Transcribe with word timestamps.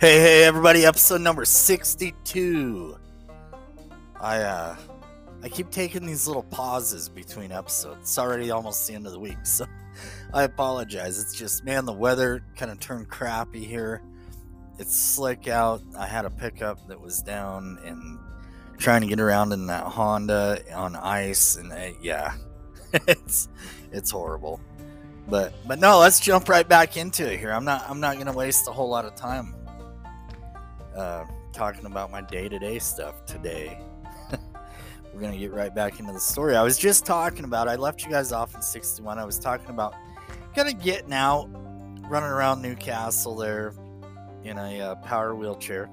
Hey, 0.00 0.18
hey, 0.18 0.44
everybody! 0.44 0.86
Episode 0.86 1.20
number 1.20 1.44
sixty-two. 1.44 2.96
I 4.18 4.38
uh, 4.38 4.76
I 5.42 5.48
keep 5.50 5.68
taking 5.68 6.06
these 6.06 6.26
little 6.26 6.44
pauses 6.44 7.10
between 7.10 7.52
episodes. 7.52 7.98
It's 8.00 8.18
already 8.18 8.50
almost 8.50 8.88
the 8.88 8.94
end 8.94 9.04
of 9.04 9.12
the 9.12 9.20
week, 9.20 9.44
so 9.44 9.66
I 10.32 10.44
apologize. 10.44 11.20
It's 11.20 11.34
just, 11.34 11.66
man, 11.66 11.84
the 11.84 11.92
weather 11.92 12.42
kind 12.56 12.72
of 12.72 12.80
turned 12.80 13.10
crappy 13.10 13.62
here. 13.62 14.00
It's 14.78 14.98
slick 14.98 15.48
out. 15.48 15.82
I 15.98 16.06
had 16.06 16.24
a 16.24 16.30
pickup 16.30 16.88
that 16.88 16.98
was 16.98 17.20
down 17.20 17.78
and 17.84 18.18
trying 18.78 19.02
to 19.02 19.06
get 19.06 19.20
around 19.20 19.52
in 19.52 19.66
that 19.66 19.84
Honda 19.84 20.62
on 20.74 20.96
ice, 20.96 21.56
and 21.56 21.70
uh, 21.70 21.90
yeah, 22.00 22.32
it's 23.06 23.50
it's 23.92 24.10
horrible. 24.10 24.62
But 25.28 25.52
but 25.68 25.78
no, 25.78 25.98
let's 25.98 26.20
jump 26.20 26.48
right 26.48 26.66
back 26.66 26.96
into 26.96 27.30
it 27.30 27.38
here. 27.38 27.52
I'm 27.52 27.66
not 27.66 27.84
I'm 27.86 28.00
not 28.00 28.16
gonna 28.16 28.32
waste 28.32 28.66
a 28.66 28.72
whole 28.72 28.88
lot 28.88 29.04
of 29.04 29.14
time 29.14 29.56
uh, 30.96 31.24
talking 31.52 31.86
about 31.86 32.10
my 32.10 32.20
day 32.20 32.48
to 32.48 32.58
day 32.58 32.78
stuff 32.78 33.24
today. 33.26 33.78
We're 35.14 35.20
gonna 35.20 35.36
get 35.36 35.52
right 35.52 35.74
back 35.74 36.00
into 36.00 36.12
the 36.12 36.20
story. 36.20 36.56
I 36.56 36.62
was 36.62 36.78
just 36.78 37.04
talking 37.04 37.44
about. 37.44 37.68
I 37.68 37.76
left 37.76 38.04
you 38.04 38.10
guys 38.10 38.32
off 38.32 38.54
in 38.54 38.62
61. 38.62 39.18
I 39.18 39.24
was 39.24 39.38
talking 39.38 39.70
about 39.70 39.94
kind 40.54 40.68
of 40.68 40.82
getting 40.82 41.12
out, 41.12 41.48
running 42.08 42.30
around 42.30 42.62
Newcastle 42.62 43.34
there 43.36 43.72
in 44.44 44.58
a 44.58 44.80
uh, 44.80 44.94
power 44.96 45.34
wheelchair. 45.34 45.90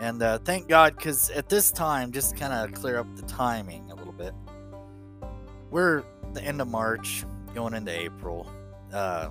And 0.00 0.22
uh, 0.22 0.38
thank 0.38 0.68
God, 0.68 0.96
because 0.96 1.30
at 1.30 1.48
this 1.48 1.70
time, 1.70 2.10
just 2.10 2.36
kind 2.36 2.52
of 2.52 2.72
clear 2.72 2.98
up 2.98 3.16
the 3.16 3.22
timing 3.22 3.90
a 3.90 3.94
little 3.94 4.12
bit. 4.12 4.34
We're 5.70 6.04
the 6.32 6.42
end 6.42 6.60
of 6.60 6.68
March, 6.68 7.24
going 7.54 7.74
into 7.74 7.92
April. 7.92 8.50
Uh, 8.92 9.30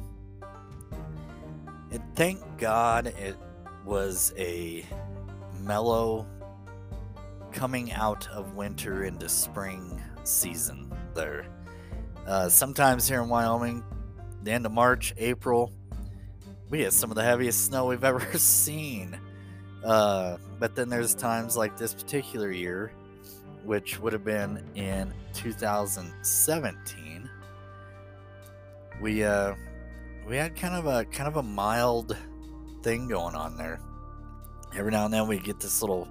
and 1.91 2.01
thank 2.15 2.39
God 2.57 3.07
it 3.07 3.37
was 3.85 4.33
a 4.37 4.85
mellow 5.61 6.25
coming 7.51 7.91
out 7.91 8.27
of 8.29 8.55
winter 8.55 9.05
into 9.05 9.29
spring 9.29 10.01
season 10.23 10.91
there. 11.13 11.45
Uh, 12.25 12.49
sometimes 12.49 13.07
here 13.07 13.21
in 13.21 13.29
Wyoming, 13.29 13.83
the 14.43 14.51
end 14.51 14.65
of 14.65 14.71
March, 14.71 15.13
April, 15.17 15.71
we 16.69 16.79
get 16.79 16.93
some 16.93 17.11
of 17.11 17.15
the 17.15 17.23
heaviest 17.23 17.65
snow 17.65 17.85
we've 17.87 18.03
ever 18.03 18.25
seen. 18.37 19.19
Uh, 19.83 20.37
but 20.59 20.75
then 20.75 20.89
there's 20.89 21.13
times 21.13 21.57
like 21.57 21.77
this 21.77 21.93
particular 21.93 22.51
year, 22.51 22.91
which 23.63 23.99
would 23.99 24.13
have 24.13 24.23
been 24.23 24.63
in 24.75 25.13
2017. 25.33 27.29
We 29.01 29.23
uh, 29.23 29.55
we 30.27 30.37
had 30.37 30.55
kind 30.55 30.75
of 30.75 30.85
a 30.85 31.03
kind 31.05 31.27
of 31.27 31.35
a 31.35 31.43
mild 31.43 32.15
thing 32.83 33.07
going 33.07 33.35
on 33.35 33.57
there. 33.57 33.79
Every 34.75 34.91
now 34.91 35.05
and 35.05 35.13
then 35.13 35.27
we 35.27 35.39
get 35.39 35.59
this 35.59 35.81
little 35.81 36.07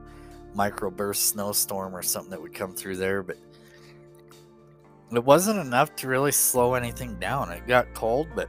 microburst 0.56 1.17
snowstorm 1.17 1.95
or 1.95 2.03
something 2.03 2.31
that 2.31 2.41
would 2.41 2.55
come 2.55 2.73
through 2.73 2.97
there, 2.97 3.23
but 3.23 3.37
it 5.12 5.25
wasn't 5.25 5.59
enough 5.59 5.95
to 5.97 6.09
really 6.09 6.33
slow 6.33 6.75
anything 6.75 7.19
down. 7.19 7.50
It 7.53 7.67
got 7.67 7.93
cold, 7.95 8.28
but 8.34 8.48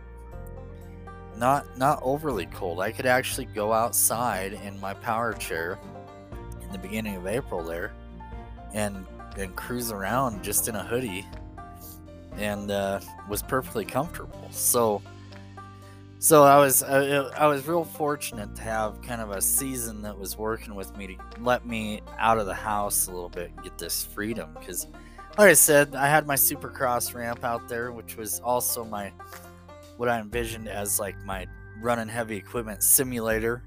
not 1.37 1.77
not 1.77 1.99
overly 2.03 2.45
cold. 2.47 2.79
I 2.79 2.91
could 2.91 3.05
actually 3.05 3.45
go 3.45 3.73
outside 3.73 4.53
in 4.53 4.79
my 4.79 4.93
power 4.93 5.33
chair 5.33 5.79
in 6.61 6.71
the 6.71 6.77
beginning 6.77 7.15
of 7.15 7.27
April 7.27 7.63
there 7.63 7.93
and 8.73 9.05
and 9.37 9.55
cruise 9.55 9.91
around 9.91 10.43
just 10.43 10.67
in 10.67 10.75
a 10.75 10.83
hoodie 10.83 11.25
and 12.37 12.71
uh, 12.71 12.99
was 13.27 13.41
perfectly 13.41 13.85
comfortable. 13.85 14.47
So 14.51 15.01
so 16.23 16.43
I 16.43 16.57
was 16.57 16.81
uh, 16.81 17.29
I 17.35 17.47
was 17.47 17.67
real 17.67 17.83
fortunate 17.83 18.55
to 18.55 18.61
have 18.61 19.01
kind 19.01 19.19
of 19.19 19.31
a 19.31 19.41
season 19.41 20.01
that 20.03 20.17
was 20.17 20.37
working 20.37 20.73
with 20.73 20.95
me 20.95 21.07
to 21.07 21.17
let 21.41 21.65
me 21.65 21.99
out 22.17 22.37
of 22.37 22.45
the 22.45 22.53
house 22.53 23.07
a 23.07 23.11
little 23.11 23.27
bit 23.27 23.51
and 23.51 23.61
get 23.61 23.77
this 23.77 24.05
freedom 24.05 24.55
because 24.57 24.87
like 25.37 25.49
I 25.49 25.53
said 25.53 25.95
I 25.95 26.07
had 26.07 26.25
my 26.25 26.35
supercross 26.35 27.13
ramp 27.13 27.43
out 27.43 27.67
there 27.67 27.91
which 27.91 28.15
was 28.15 28.39
also 28.39 28.85
my 28.85 29.11
what 29.97 30.07
I 30.07 30.17
envisioned 30.17 30.69
as 30.69 30.97
like 30.97 31.21
my 31.25 31.45
running 31.81 32.07
heavy 32.07 32.37
equipment 32.37 32.83
simulator. 32.83 33.61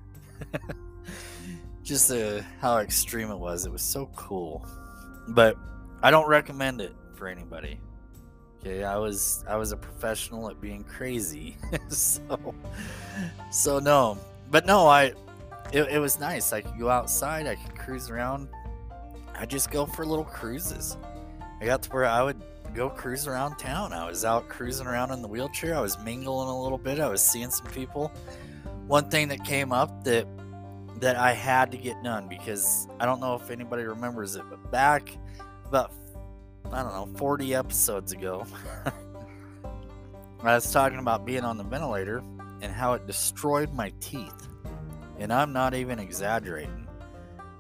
Just 1.82 2.10
uh, 2.10 2.40
how 2.62 2.78
extreme 2.78 3.30
it 3.30 3.38
was. 3.38 3.66
It 3.66 3.70
was 3.70 3.82
so 3.82 4.08
cool. 4.16 4.66
But 5.28 5.58
I 6.02 6.10
don't 6.10 6.26
recommend 6.26 6.80
it 6.80 6.94
for 7.16 7.28
anybody 7.28 7.80
Okay, 8.66 8.82
I 8.82 8.96
was 8.96 9.44
I 9.46 9.54
was 9.54 9.70
a 9.70 9.76
professional 9.76 10.50
at 10.50 10.60
being 10.60 10.82
crazy, 10.82 11.56
so 11.88 12.52
so 13.52 13.78
no, 13.78 14.18
but 14.50 14.66
no, 14.66 14.88
I 14.88 15.12
it, 15.72 15.82
it 15.88 16.00
was 16.00 16.18
nice. 16.18 16.52
I 16.52 16.62
could 16.62 16.76
go 16.76 16.88
outside, 16.88 17.46
I 17.46 17.54
could 17.54 17.78
cruise 17.78 18.10
around. 18.10 18.48
I 19.36 19.46
just 19.46 19.70
go 19.70 19.86
for 19.86 20.04
little 20.04 20.24
cruises. 20.24 20.96
I 21.60 21.66
got 21.66 21.80
to 21.82 21.90
where 21.90 22.06
I 22.06 22.24
would 22.24 22.42
go 22.74 22.90
cruise 22.90 23.28
around 23.28 23.56
town. 23.56 23.92
I 23.92 24.04
was 24.04 24.24
out 24.24 24.48
cruising 24.48 24.88
around 24.88 25.12
in 25.12 25.22
the 25.22 25.28
wheelchair. 25.28 25.76
I 25.76 25.80
was 25.80 25.96
mingling 26.00 26.48
a 26.48 26.62
little 26.62 26.78
bit. 26.78 26.98
I 26.98 27.08
was 27.08 27.22
seeing 27.22 27.50
some 27.50 27.68
people. 27.68 28.10
One 28.88 29.08
thing 29.08 29.28
that 29.28 29.44
came 29.44 29.72
up 29.72 30.02
that 30.02 30.26
that 30.98 31.14
I 31.14 31.34
had 31.34 31.70
to 31.70 31.78
get 31.78 32.02
done 32.02 32.26
because 32.26 32.88
I 32.98 33.06
don't 33.06 33.20
know 33.20 33.36
if 33.36 33.48
anybody 33.48 33.84
remembers 33.84 34.34
it, 34.34 34.42
but 34.50 34.72
back 34.72 35.08
about 35.68 35.92
I 36.72 36.82
don't 36.82 36.92
know, 36.92 37.18
40 37.18 37.54
episodes 37.54 38.12
ago, 38.12 38.46
I 40.42 40.54
was 40.54 40.70
talking 40.70 40.98
about 40.98 41.24
being 41.24 41.44
on 41.44 41.56
the 41.56 41.64
ventilator 41.64 42.22
and 42.60 42.72
how 42.72 42.94
it 42.94 43.06
destroyed 43.06 43.72
my 43.72 43.92
teeth. 44.00 44.48
And 45.18 45.32
I'm 45.32 45.52
not 45.52 45.74
even 45.74 45.98
exaggerating. 45.98 46.86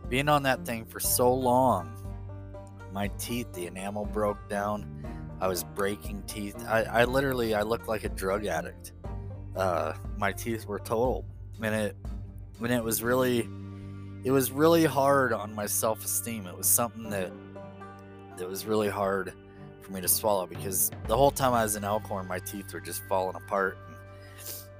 Being 0.08 0.28
on 0.28 0.42
that 0.44 0.64
thing 0.64 0.84
for 0.84 1.00
so 1.00 1.32
long, 1.32 1.92
my 2.92 3.08
teeth, 3.18 3.52
the 3.52 3.66
enamel 3.66 4.04
broke 4.06 4.48
down. 4.48 5.04
I 5.40 5.48
was 5.48 5.64
breaking 5.64 6.22
teeth. 6.26 6.56
I, 6.66 6.82
I 6.82 7.04
literally, 7.04 7.54
I 7.54 7.62
looked 7.62 7.88
like 7.88 8.04
a 8.04 8.08
drug 8.08 8.46
addict. 8.46 8.92
Uh, 9.54 9.94
my 10.16 10.32
teeth 10.32 10.66
were 10.66 10.78
total, 10.78 11.24
and 11.62 11.74
it, 11.74 11.96
when 12.58 12.70
it 12.70 12.82
was 12.82 13.02
really, 13.02 13.48
it 14.24 14.30
was 14.30 14.50
really 14.50 14.84
hard 14.84 15.32
on 15.32 15.54
my 15.54 15.66
self-esteem. 15.66 16.46
It 16.46 16.56
was 16.56 16.66
something 16.66 17.10
that 17.10 17.32
it 18.40 18.48
was 18.48 18.66
really 18.66 18.88
hard 18.88 19.32
for 19.82 19.92
me 19.92 20.00
to 20.00 20.08
swallow 20.08 20.46
because 20.46 20.90
the 21.06 21.16
whole 21.16 21.30
time 21.30 21.52
I 21.54 21.62
was 21.62 21.76
in 21.76 21.84
Elkhorn, 21.84 22.26
my 22.26 22.38
teeth 22.38 22.72
were 22.72 22.80
just 22.80 23.02
falling 23.04 23.36
apart, 23.36 23.78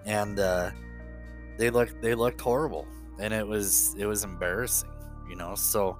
and, 0.05 0.07
and 0.07 0.39
uh, 0.41 0.71
they 1.57 1.71
looked 1.71 2.01
they 2.03 2.15
looked 2.15 2.41
horrible, 2.41 2.87
and 3.21 3.33
it 3.33 3.47
was 3.47 3.95
it 3.99 4.07
was 4.07 4.25
embarrassing, 4.25 4.91
you 5.29 5.37
know. 5.37 5.55
So 5.55 5.99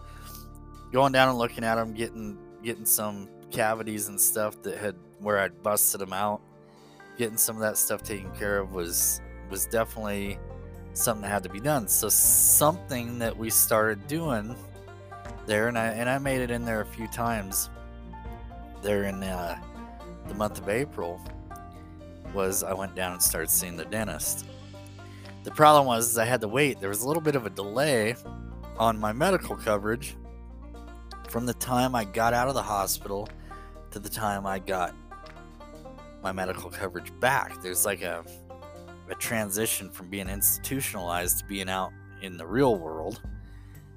going 0.93 1.13
down 1.13 1.29
and 1.29 1.39
looking 1.39 1.65
at 1.65 1.77
them, 1.77 1.95
getting 1.95 2.39
getting 2.63 2.87
some 2.87 3.29
cavities 3.51 4.09
and 4.09 4.21
stuff 4.21 4.61
that 4.63 4.79
had 4.79 4.97
where 5.21 5.39
I'd 5.39 5.63
busted 5.63 6.01
them 6.01 6.13
out, 6.13 6.41
getting 7.17 7.37
some 7.37 7.57
of 7.57 7.63
that 7.63 7.79
stuff 7.79 8.03
taken 8.03 8.31
care 8.33 8.59
of 8.59 8.73
was 8.73 9.21
was 9.51 9.67
definitely 9.67 10.39
something 10.95 11.23
that 11.23 11.29
had 11.29 11.43
to 11.45 11.49
be 11.49 11.61
done. 11.61 11.89
So 11.89 12.09
something 12.09 13.19
that 13.19 13.37
we 13.37 13.51
started 13.51 14.07
doing 14.09 14.57
there, 15.47 15.69
and 15.69 15.79
I 15.79 15.89
and 15.89 16.09
I 16.09 16.19
made 16.19 16.41
it 16.41 16.51
in 16.51 16.65
there 16.65 16.81
a 16.81 16.87
few 16.87 17.09
times. 17.09 17.71
There 18.83 19.05
in 19.05 19.23
uh, 19.23 19.59
the 20.29 20.35
month 20.35 20.59
of 20.59 20.69
April, 20.69 21.21
was 22.35 22.63
I 22.63 22.73
went 22.73 22.95
down 22.95 23.13
and 23.13 23.23
started 23.23 23.51
seeing 23.51 23.77
the 23.77 23.85
dentist. 23.85 24.47
The 25.45 25.51
problem 25.51 25.87
was 25.87 26.19
I 26.19 26.25
had 26.25 26.41
to 26.43 26.49
wait. 26.49 26.81
There 26.81 26.89
was 26.89 27.03
a 27.03 27.09
little 27.09 27.23
bit 27.23 27.37
of 27.37 27.47
a 27.47 27.51
delay 27.51 28.17
on 28.79 28.99
my 28.99 29.13
medical 29.13 29.57
coverage 29.57 30.17
from 31.29 31.47
the 31.47 31.55
time 31.55 31.95
I 31.95 32.05
got 32.05 32.35
out 32.35 32.49
of 32.49 32.55
the 32.55 32.63
hospital 32.63 33.29
to 33.91 33.99
the 33.99 34.09
time 34.09 34.47
I 34.47 34.59
got 34.59 34.95
my 36.23 36.33
medical 36.33 36.71
coverage 36.71 37.13
back. 37.21 37.63
There's 37.63 37.85
like 37.85 38.03
a 38.03 38.25
a 39.09 39.15
transition 39.15 39.91
from 39.91 40.09
being 40.09 40.29
institutionalized 40.29 41.39
to 41.39 41.45
being 41.45 41.69
out 41.69 41.93
in 42.23 42.37
the 42.37 42.47
real 42.47 42.77
world, 42.77 43.23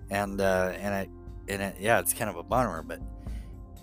and 0.10 0.40
uh, 0.40 0.74
and 0.78 0.94
it 0.94 1.10
and 1.50 1.62
it, 1.62 1.76
yeah, 1.80 2.00
it's 2.00 2.14
kind 2.14 2.30
of 2.30 2.36
a 2.36 2.44
bummer, 2.44 2.84
but 2.84 3.00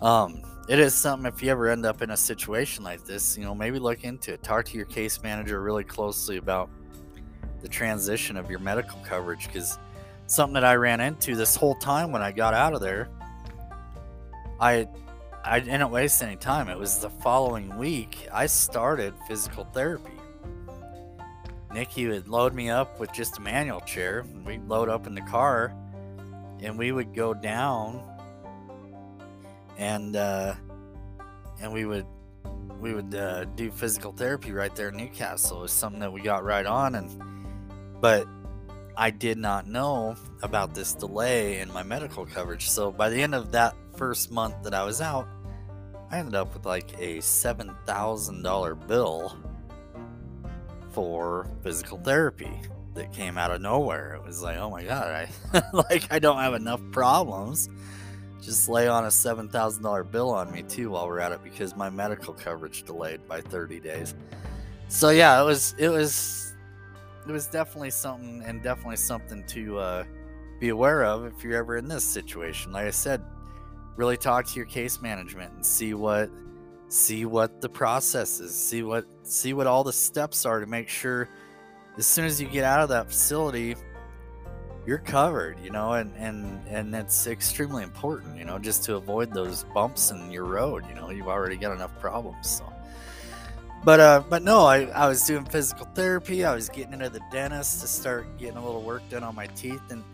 um, 0.04 0.42
it 0.68 0.78
is 0.78 0.94
something. 0.94 1.30
If 1.32 1.42
you 1.42 1.50
ever 1.50 1.68
end 1.68 1.84
up 1.86 2.02
in 2.02 2.10
a 2.10 2.16
situation 2.16 2.84
like 2.84 3.04
this, 3.04 3.36
you 3.36 3.44
know, 3.44 3.54
maybe 3.54 3.78
look 3.78 4.04
into 4.04 4.32
it. 4.32 4.42
Talk 4.42 4.64
to 4.66 4.76
your 4.76 4.86
case 4.86 5.22
manager 5.22 5.60
really 5.62 5.84
closely 5.84 6.36
about 6.36 6.70
the 7.62 7.68
transition 7.68 8.36
of 8.36 8.50
your 8.50 8.58
medical 8.58 8.98
coverage 9.00 9.46
because 9.46 9.78
something 10.26 10.54
that 10.54 10.64
I 10.64 10.74
ran 10.74 11.00
into 11.00 11.34
this 11.36 11.56
whole 11.56 11.74
time 11.76 12.12
when 12.12 12.22
I 12.22 12.32
got 12.32 12.54
out 12.54 12.74
of 12.74 12.80
there. 12.80 13.08
I 14.60 14.88
I 15.44 15.60
didn't 15.60 15.90
waste 15.90 16.22
any 16.22 16.36
time. 16.36 16.68
It 16.68 16.78
was 16.78 16.98
the 16.98 17.10
following 17.10 17.76
week 17.76 18.26
I 18.32 18.46
started 18.46 19.14
physical 19.28 19.64
therapy. 19.64 20.10
Nikki 21.72 22.08
would 22.08 22.26
load 22.26 22.54
me 22.54 22.70
up 22.70 22.98
with 22.98 23.12
just 23.12 23.38
a 23.38 23.40
manual 23.40 23.80
chair. 23.80 24.24
We'd 24.44 24.66
load 24.66 24.88
up 24.88 25.06
in 25.06 25.14
the 25.14 25.20
car 25.22 25.74
and 26.60 26.78
we 26.78 26.92
would 26.92 27.14
go 27.14 27.34
down 27.34 28.02
and 29.78 30.16
uh, 30.16 30.54
and 31.60 31.72
we 31.72 31.84
would 31.84 32.06
we 32.80 32.94
would 32.94 33.14
uh, 33.14 33.44
do 33.44 33.70
physical 33.70 34.12
therapy 34.12 34.52
right 34.52 34.74
there 34.74 34.88
in 34.88 34.96
Newcastle. 34.96 35.58
It 35.58 35.62
was 35.62 35.72
something 35.72 36.00
that 36.00 36.12
we 36.12 36.20
got 36.20 36.44
right 36.44 36.66
on, 36.66 36.94
and 36.94 38.00
but 38.00 38.26
I 38.96 39.10
did 39.10 39.38
not 39.38 39.66
know 39.66 40.16
about 40.42 40.74
this 40.74 40.94
delay 40.94 41.60
in 41.60 41.72
my 41.72 41.82
medical 41.82 42.24
coverage. 42.24 42.68
So 42.68 42.90
by 42.90 43.08
the 43.10 43.20
end 43.20 43.34
of 43.34 43.52
that 43.52 43.74
first 43.96 44.30
month 44.30 44.62
that 44.62 44.72
I 44.74 44.84
was 44.84 45.00
out, 45.00 45.28
I 46.10 46.18
ended 46.18 46.34
up 46.34 46.54
with 46.54 46.64
like 46.64 46.92
a 46.98 47.18
$7,000 47.18 48.86
bill 48.86 49.36
for 50.92 51.50
physical 51.62 51.98
therapy 51.98 52.60
that 52.96 53.12
came 53.12 53.38
out 53.38 53.50
of 53.50 53.60
nowhere. 53.60 54.14
It 54.14 54.24
was 54.24 54.42
like, 54.42 54.58
oh 54.58 54.70
my 54.70 54.82
god, 54.82 55.28
I 55.52 55.62
like 55.72 56.10
I 56.10 56.18
don't 56.18 56.38
have 56.38 56.54
enough 56.54 56.80
problems. 56.90 57.68
Just 58.42 58.68
lay 58.68 58.88
on 58.88 59.04
a 59.04 59.10
seven 59.10 59.48
thousand 59.48 59.82
dollar 59.82 60.04
bill 60.04 60.30
on 60.30 60.50
me 60.52 60.62
too 60.62 60.90
while 60.90 61.06
we're 61.06 61.20
at 61.20 61.32
it 61.32 61.42
because 61.42 61.76
my 61.76 61.88
medical 61.88 62.34
coverage 62.34 62.82
delayed 62.82 63.26
by 63.28 63.40
thirty 63.40 63.80
days. 63.80 64.14
So 64.88 65.10
yeah, 65.10 65.40
it 65.40 65.44
was 65.44 65.74
it 65.78 65.88
was 65.88 66.54
it 67.26 67.32
was 67.32 67.46
definitely 67.46 67.90
something 67.90 68.42
and 68.44 68.62
definitely 68.62 68.96
something 68.96 69.44
to 69.48 69.78
uh, 69.78 70.04
be 70.60 70.68
aware 70.68 71.04
of 71.04 71.24
if 71.24 71.42
you're 71.42 71.56
ever 71.56 71.76
in 71.76 71.88
this 71.88 72.04
situation. 72.04 72.72
Like 72.72 72.86
I 72.86 72.90
said, 72.90 73.22
really 73.96 74.16
talk 74.16 74.46
to 74.46 74.56
your 74.56 74.66
case 74.66 75.00
management 75.00 75.52
and 75.54 75.64
see 75.64 75.94
what 75.94 76.30
see 76.88 77.24
what 77.24 77.60
the 77.60 77.68
process 77.68 78.40
is, 78.40 78.54
see 78.54 78.82
what 78.82 79.06
see 79.22 79.54
what 79.54 79.66
all 79.66 79.82
the 79.82 79.92
steps 79.92 80.46
are 80.46 80.60
to 80.60 80.66
make 80.66 80.88
sure 80.88 81.28
as 81.98 82.06
soon 82.06 82.24
as 82.24 82.40
you 82.40 82.48
get 82.48 82.64
out 82.64 82.80
of 82.80 82.88
that 82.90 83.08
facility, 83.08 83.76
you're 84.86 84.98
covered, 84.98 85.58
you 85.60 85.70
know, 85.70 85.94
and 85.94 86.14
and 86.16 86.66
and 86.68 86.94
it's 86.94 87.26
extremely 87.26 87.82
important, 87.82 88.38
you 88.38 88.44
know, 88.44 88.58
just 88.58 88.84
to 88.84 88.94
avoid 88.94 89.32
those 89.32 89.64
bumps 89.74 90.10
in 90.10 90.30
your 90.30 90.44
road. 90.44 90.84
You 90.88 90.94
know, 90.94 91.10
you've 91.10 91.28
already 91.28 91.56
got 91.56 91.72
enough 91.74 91.98
problems. 91.98 92.48
So, 92.48 92.72
but 93.84 93.98
uh, 93.98 94.22
but 94.28 94.42
no, 94.42 94.64
I 94.64 94.84
I 94.84 95.08
was 95.08 95.24
doing 95.24 95.44
physical 95.44 95.86
therapy. 95.94 96.44
I 96.44 96.54
was 96.54 96.68
getting 96.68 96.92
into 96.92 97.08
the 97.08 97.20
dentist 97.32 97.80
to 97.80 97.88
start 97.88 98.38
getting 98.38 98.56
a 98.56 98.64
little 98.64 98.82
work 98.82 99.02
done 99.08 99.24
on 99.24 99.34
my 99.34 99.46
teeth, 99.48 99.82
and 99.90 100.04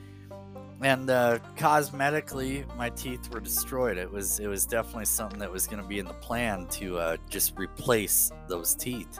and 0.80 1.10
uh, 1.10 1.38
cosmetically, 1.56 2.64
my 2.76 2.88
teeth 2.90 3.30
were 3.30 3.40
destroyed. 3.40 3.98
It 3.98 4.10
was 4.10 4.40
it 4.40 4.46
was 4.46 4.64
definitely 4.64 5.04
something 5.04 5.38
that 5.38 5.50
was 5.50 5.66
going 5.66 5.82
to 5.82 5.88
be 5.88 5.98
in 5.98 6.06
the 6.06 6.14
plan 6.14 6.66
to 6.68 6.98
uh, 6.98 7.16
just 7.28 7.58
replace 7.58 8.32
those 8.48 8.74
teeth. 8.74 9.18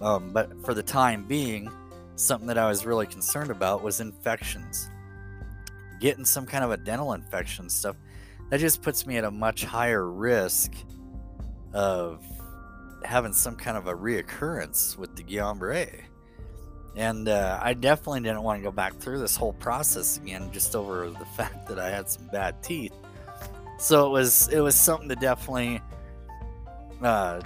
Um, 0.00 0.30
but 0.32 0.50
for 0.64 0.74
the 0.74 0.82
time 0.82 1.24
being, 1.24 1.70
something 2.16 2.46
that 2.48 2.58
I 2.58 2.68
was 2.68 2.86
really 2.86 3.06
concerned 3.06 3.50
about 3.50 3.82
was 3.82 4.00
infections. 4.00 4.90
Getting 6.00 6.24
some 6.24 6.46
kind 6.46 6.64
of 6.64 6.70
a 6.70 6.76
dental 6.76 7.12
infection 7.12 7.68
stuff, 7.68 7.96
that 8.50 8.60
just 8.60 8.82
puts 8.82 9.06
me 9.06 9.16
at 9.16 9.24
a 9.24 9.30
much 9.30 9.64
higher 9.64 10.10
risk 10.10 10.74
of 11.72 12.24
having 13.04 13.32
some 13.32 13.56
kind 13.56 13.76
of 13.76 13.86
a 13.86 13.94
reoccurrence 13.94 14.96
with 14.96 15.16
the 15.16 15.22
Guillain-Barré. 15.22 16.02
And 16.94 17.28
uh, 17.28 17.58
I 17.62 17.74
definitely 17.74 18.20
didn't 18.20 18.42
want 18.42 18.60
to 18.60 18.62
go 18.62 18.70
back 18.70 18.94
through 18.96 19.18
this 19.18 19.36
whole 19.36 19.54
process 19.54 20.18
again, 20.18 20.50
just 20.52 20.76
over 20.76 21.08
the 21.18 21.24
fact 21.36 21.66
that 21.68 21.78
I 21.78 21.90
had 21.90 22.08
some 22.08 22.26
bad 22.28 22.62
teeth. 22.62 22.92
So 23.78 24.06
it 24.06 24.10
was 24.10 24.48
it 24.48 24.60
was 24.60 24.76
something 24.76 25.08
to 25.08 25.16
definitely 25.16 25.80
uh, 27.02 27.40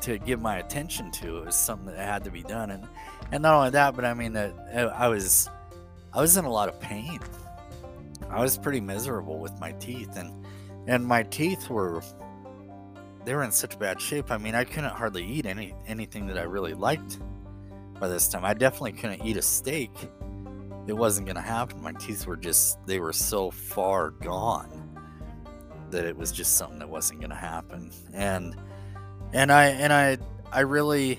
to 0.00 0.18
give 0.18 0.40
my 0.40 0.58
attention 0.58 1.10
to. 1.12 1.38
It 1.38 1.46
was 1.46 1.54
something 1.54 1.94
that 1.94 1.98
had 1.98 2.24
to 2.24 2.30
be 2.30 2.42
done, 2.42 2.70
and 2.70 2.88
and 3.32 3.42
not 3.42 3.54
only 3.54 3.70
that, 3.70 3.96
but 3.96 4.04
I 4.04 4.14
mean 4.14 4.34
that 4.34 4.54
I 4.94 5.08
was 5.08 5.48
I 6.12 6.20
was 6.20 6.36
in 6.36 6.44
a 6.44 6.50
lot 6.50 6.68
of 6.68 6.78
pain. 6.80 7.18
I 8.30 8.40
was 8.40 8.56
pretty 8.58 8.80
miserable 8.80 9.38
with 9.38 9.58
my 9.58 9.72
teeth, 9.72 10.16
and 10.16 10.46
and 10.86 11.04
my 11.04 11.22
teeth 11.24 11.68
were 11.70 12.02
they 13.24 13.34
were 13.34 13.42
in 13.42 13.52
such 13.52 13.78
bad 13.78 14.00
shape. 14.00 14.30
I 14.30 14.38
mean, 14.38 14.54
I 14.54 14.64
couldn't 14.64 14.92
hardly 14.92 15.24
eat 15.24 15.46
any 15.46 15.74
anything 15.86 16.26
that 16.26 16.38
I 16.38 16.42
really 16.42 16.74
liked 16.74 17.18
by 17.98 18.08
this 18.08 18.28
time. 18.28 18.44
I 18.44 18.52
definitely 18.52 18.92
couldn't 18.92 19.24
eat 19.24 19.36
a 19.36 19.42
steak. 19.42 19.92
It 20.86 20.92
wasn't 20.92 21.28
to 21.28 21.40
happen. 21.40 21.80
My 21.80 21.92
teeth 21.92 22.26
were 22.26 22.36
just 22.36 22.84
they 22.86 23.00
were 23.00 23.12
so 23.12 23.50
far 23.50 24.10
gone 24.10 24.78
that 25.90 26.04
it 26.04 26.16
was 26.16 26.32
just 26.32 26.56
something 26.56 26.80
that 26.80 26.88
wasn't 26.88 27.20
going 27.20 27.30
to 27.30 27.36
happen. 27.36 27.92
And 28.12 28.56
and 29.32 29.50
I 29.50 29.66
and 29.68 29.92
I 29.92 30.18
I 30.50 30.60
really 30.60 31.18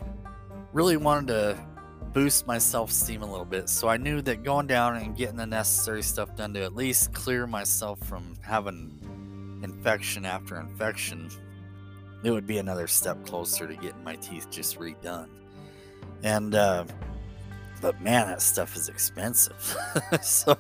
really 0.74 0.98
wanted 0.98 1.28
to 1.28 1.73
boost 2.14 2.46
my 2.46 2.60
self-esteem 2.60 3.24
a 3.24 3.30
little 3.30 3.46
bit. 3.46 3.68
So 3.70 3.88
I 3.88 3.98
knew 3.98 4.22
that 4.22 4.44
going 4.44 4.68
down 4.68 4.98
and 4.98 5.16
getting 5.18 5.36
the 5.36 5.46
necessary 5.46 6.04
stuff 6.04 6.36
done 6.36 6.54
to 6.54 6.62
at 6.62 6.76
least 6.76 7.14
clear 7.14 7.48
myself 7.48 8.00
from 8.00 8.36
having 8.42 9.60
infection 9.64 10.26
after 10.26 10.60
infection, 10.60 11.30
it 12.24 12.32
would 12.32 12.46
be 12.46 12.60
another 12.60 12.88
step 12.88 13.26
closer 13.26 13.68
to 13.68 13.76
getting 13.76 14.04
my 14.04 14.16
teeth 14.16 14.50
just 14.50 14.80
redone. 14.80 15.30
And 16.22 16.56
uh, 16.56 16.86
but 17.82 18.00
man, 18.02 18.28
that 18.28 18.42
stuff 18.42 18.76
is 18.78 18.88
expensive. 18.88 19.76
so 20.22 20.58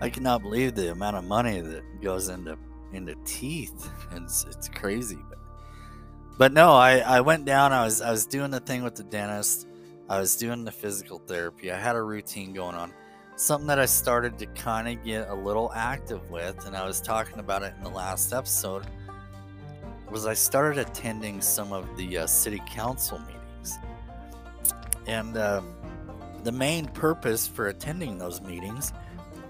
I 0.00 0.08
cannot 0.08 0.42
believe 0.42 0.74
the 0.74 0.92
amount 0.92 1.16
of 1.16 1.24
money 1.24 1.60
that 1.60 1.82
goes 2.00 2.28
into 2.28 2.56
into 2.92 3.14
teeth. 3.24 3.90
It's 4.12 4.44
it's 4.44 4.68
crazy. 4.68 5.18
But 5.28 5.38
but 6.38 6.52
no, 6.52 6.72
I, 6.72 6.98
I 6.98 7.20
went 7.20 7.44
down. 7.44 7.72
I 7.72 7.84
was 7.84 8.00
I 8.00 8.10
was 8.10 8.24
doing 8.24 8.50
the 8.50 8.60
thing 8.60 8.82
with 8.82 8.94
the 8.94 9.04
dentist. 9.04 9.66
I 10.08 10.20
was 10.20 10.36
doing 10.36 10.64
the 10.64 10.72
physical 10.72 11.18
therapy. 11.18 11.72
I 11.72 11.78
had 11.78 11.96
a 11.96 12.02
routine 12.02 12.52
going 12.52 12.76
on. 12.76 12.92
Something 13.36 13.66
that 13.68 13.78
I 13.78 13.86
started 13.86 14.38
to 14.38 14.46
kind 14.46 14.86
of 14.86 15.04
get 15.04 15.28
a 15.28 15.34
little 15.34 15.72
active 15.74 16.30
with, 16.30 16.66
and 16.66 16.76
I 16.76 16.86
was 16.86 17.00
talking 17.00 17.38
about 17.38 17.62
it 17.62 17.74
in 17.76 17.82
the 17.82 17.90
last 17.90 18.32
episode, 18.32 18.86
was 20.10 20.26
I 20.26 20.34
started 20.34 20.78
attending 20.78 21.40
some 21.40 21.72
of 21.72 21.96
the 21.96 22.18
uh, 22.18 22.26
city 22.26 22.62
council 22.68 23.18
meetings. 23.20 23.78
And 25.06 25.36
um, 25.36 25.74
the 26.44 26.52
main 26.52 26.86
purpose 26.86 27.48
for 27.48 27.68
attending 27.68 28.18
those 28.18 28.40
meetings 28.40 28.92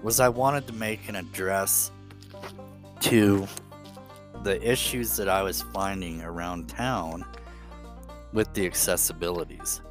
was 0.01 0.19
I 0.19 0.29
wanted 0.29 0.65
to 0.67 0.73
make 0.73 1.09
an 1.09 1.17
address 1.17 1.91
to 3.01 3.47
the 4.43 4.61
issues 4.67 5.15
that 5.17 5.27
I 5.27 5.43
was 5.43 5.61
finding 5.61 6.21
around 6.21 6.69
town 6.69 7.25
with 8.33 8.53
the 8.53 8.69
accessibilities. 8.69 9.81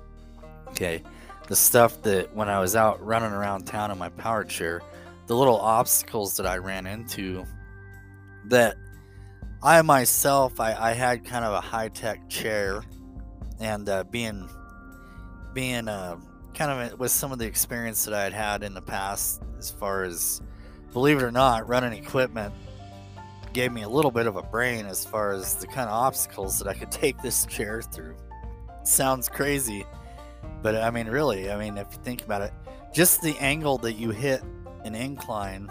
Okay. 0.74 1.04
The 1.46 1.54
stuff 1.54 2.02
that 2.02 2.34
when 2.34 2.48
I 2.48 2.58
was 2.58 2.74
out 2.74 3.00
running 3.00 3.30
around 3.30 3.64
town 3.64 3.92
in 3.92 3.98
my 3.98 4.08
power 4.08 4.42
chair, 4.42 4.82
the 5.28 5.36
little 5.36 5.60
obstacles 5.60 6.36
that 6.36 6.46
I 6.46 6.56
ran 6.56 6.84
into 6.84 7.44
that 8.46 8.74
I 9.62 9.80
myself, 9.82 10.58
I, 10.58 10.74
I 10.74 10.92
had 10.92 11.24
kind 11.24 11.44
of 11.44 11.52
a 11.52 11.60
high 11.60 11.90
tech 11.90 12.28
chair 12.28 12.82
and 13.60 13.88
uh, 13.88 14.02
being, 14.02 14.50
being 15.52 15.86
uh, 15.86 16.16
kind 16.54 16.90
of 16.90 16.98
with 16.98 17.12
some 17.12 17.30
of 17.30 17.38
the 17.38 17.46
experience 17.46 18.04
that 18.06 18.12
I 18.12 18.24
had 18.24 18.32
had 18.32 18.62
in 18.64 18.74
the 18.74 18.82
past, 18.82 19.42
as 19.56 19.70
far 19.70 20.02
as 20.02 20.42
believe 20.92 21.18
it 21.18 21.22
or 21.22 21.30
not, 21.30 21.68
running 21.68 21.92
equipment 21.92 22.52
gave 23.52 23.70
me 23.70 23.82
a 23.82 23.88
little 23.88 24.10
bit 24.10 24.26
of 24.26 24.34
a 24.34 24.42
brain 24.42 24.86
as 24.86 25.06
far 25.06 25.34
as 25.34 25.54
the 25.54 25.68
kind 25.68 25.88
of 25.88 25.94
obstacles 25.94 26.58
that 26.58 26.66
I 26.66 26.74
could 26.74 26.90
take 26.90 27.22
this 27.22 27.46
chair 27.46 27.80
through. 27.80 28.16
Sounds 28.82 29.30
crazy, 29.30 29.86
but 30.64 30.76
I 30.76 30.90
mean, 30.90 31.08
really, 31.08 31.50
I 31.50 31.58
mean, 31.58 31.76
if 31.76 31.88
you 31.92 31.98
think 32.02 32.22
about 32.22 32.40
it, 32.40 32.50
just 32.90 33.20
the 33.20 33.36
angle 33.38 33.76
that 33.78 33.92
you 33.92 34.08
hit 34.12 34.42
an 34.86 34.94
incline, 34.94 35.70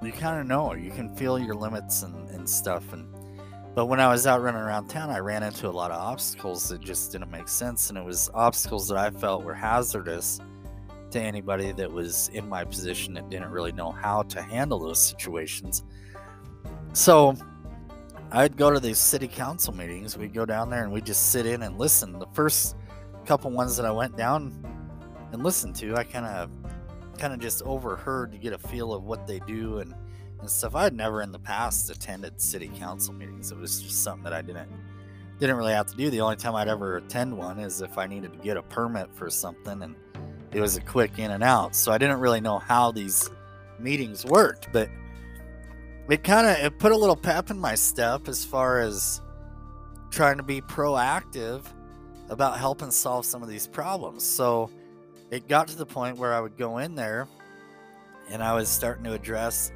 you 0.00 0.12
kind 0.12 0.40
of 0.40 0.46
know, 0.46 0.72
you 0.72 0.92
can 0.92 1.12
feel 1.16 1.36
your 1.36 1.56
limits 1.56 2.04
and, 2.04 2.30
and 2.30 2.48
stuff. 2.48 2.92
And 2.92 3.12
but 3.74 3.86
when 3.86 3.98
I 3.98 4.08
was 4.08 4.24
out 4.24 4.40
running 4.40 4.60
around 4.60 4.86
town, 4.86 5.10
I 5.10 5.18
ran 5.18 5.42
into 5.42 5.68
a 5.68 5.70
lot 5.70 5.90
of 5.90 5.98
obstacles 5.98 6.68
that 6.68 6.80
just 6.80 7.10
didn't 7.10 7.28
make 7.28 7.48
sense, 7.48 7.88
and 7.88 7.98
it 7.98 8.04
was 8.04 8.30
obstacles 8.34 8.86
that 8.86 8.98
I 8.98 9.10
felt 9.10 9.42
were 9.42 9.52
hazardous 9.52 10.38
to 11.10 11.20
anybody 11.20 11.72
that 11.72 11.90
was 11.90 12.28
in 12.34 12.48
my 12.48 12.62
position 12.62 13.14
that 13.14 13.28
didn't 13.28 13.50
really 13.50 13.72
know 13.72 13.90
how 13.90 14.22
to 14.22 14.40
handle 14.40 14.78
those 14.78 15.04
situations. 15.04 15.82
So 16.92 17.34
I'd 18.32 18.56
go 18.56 18.70
to 18.70 18.80
these 18.80 18.98
city 18.98 19.28
council 19.28 19.74
meetings. 19.74 20.18
We'd 20.18 20.34
go 20.34 20.44
down 20.44 20.68
there 20.68 20.82
and 20.82 20.92
we'd 20.92 21.06
just 21.06 21.30
sit 21.30 21.46
in 21.46 21.62
and 21.62 21.78
listen. 21.78 22.18
The 22.18 22.26
first 22.32 22.76
couple 23.24 23.50
ones 23.50 23.76
that 23.76 23.86
I 23.86 23.90
went 23.90 24.16
down 24.16 24.52
and 25.32 25.44
listened 25.44 25.76
to, 25.76 25.96
I 25.96 26.04
kind 26.04 26.26
of 26.26 26.50
kind 27.18 27.32
of 27.32 27.40
just 27.40 27.62
overheard 27.62 28.32
to 28.32 28.38
get 28.38 28.52
a 28.52 28.58
feel 28.58 28.92
of 28.92 29.04
what 29.04 29.26
they 29.26 29.38
do 29.40 29.78
and, 29.78 29.94
and 30.40 30.50
stuff. 30.50 30.74
I 30.74 30.84
had 30.84 30.94
never 30.94 31.22
in 31.22 31.32
the 31.32 31.38
past 31.38 31.88
attended 31.90 32.40
city 32.40 32.68
council 32.68 33.14
meetings. 33.14 33.52
It 33.52 33.58
was 33.58 33.80
just 33.80 34.02
something 34.02 34.24
that 34.24 34.32
I 34.32 34.42
didn't 34.42 34.70
didn't 35.38 35.56
really 35.56 35.72
have 35.72 35.86
to 35.86 35.96
do. 35.96 36.10
The 36.10 36.20
only 36.20 36.36
time 36.36 36.54
I'd 36.54 36.68
ever 36.68 36.96
attend 36.96 37.36
one 37.36 37.58
is 37.58 37.82
if 37.82 37.98
I 37.98 38.06
needed 38.06 38.32
to 38.32 38.38
get 38.38 38.56
a 38.56 38.62
permit 38.62 39.14
for 39.14 39.28
something 39.28 39.82
and 39.82 39.94
it 40.52 40.60
was 40.60 40.76
a 40.76 40.80
quick 40.80 41.18
in 41.18 41.30
and 41.30 41.44
out. 41.44 41.76
So 41.76 41.92
I 41.92 41.98
didn't 41.98 42.20
really 42.20 42.40
know 42.40 42.58
how 42.58 42.90
these 42.90 43.28
meetings 43.78 44.24
worked, 44.24 44.68
but 44.72 44.88
it 46.08 46.22
kind 46.22 46.46
of 46.46 46.56
it 46.64 46.78
put 46.78 46.92
a 46.92 46.96
little 46.96 47.16
pep 47.16 47.50
in 47.50 47.58
my 47.58 47.74
step 47.74 48.28
as 48.28 48.44
far 48.44 48.80
as 48.80 49.20
trying 50.10 50.36
to 50.36 50.42
be 50.42 50.60
proactive 50.60 51.62
about 52.28 52.58
helping 52.58 52.90
solve 52.90 53.24
some 53.24 53.42
of 53.42 53.48
these 53.48 53.66
problems. 53.66 54.24
So 54.24 54.70
it 55.30 55.48
got 55.48 55.68
to 55.68 55.76
the 55.76 55.86
point 55.86 56.16
where 56.16 56.32
I 56.32 56.40
would 56.40 56.56
go 56.56 56.78
in 56.78 56.94
there 56.94 57.28
and 58.30 58.42
I 58.42 58.54
was 58.54 58.68
starting 58.68 59.04
to 59.04 59.12
address 59.12 59.72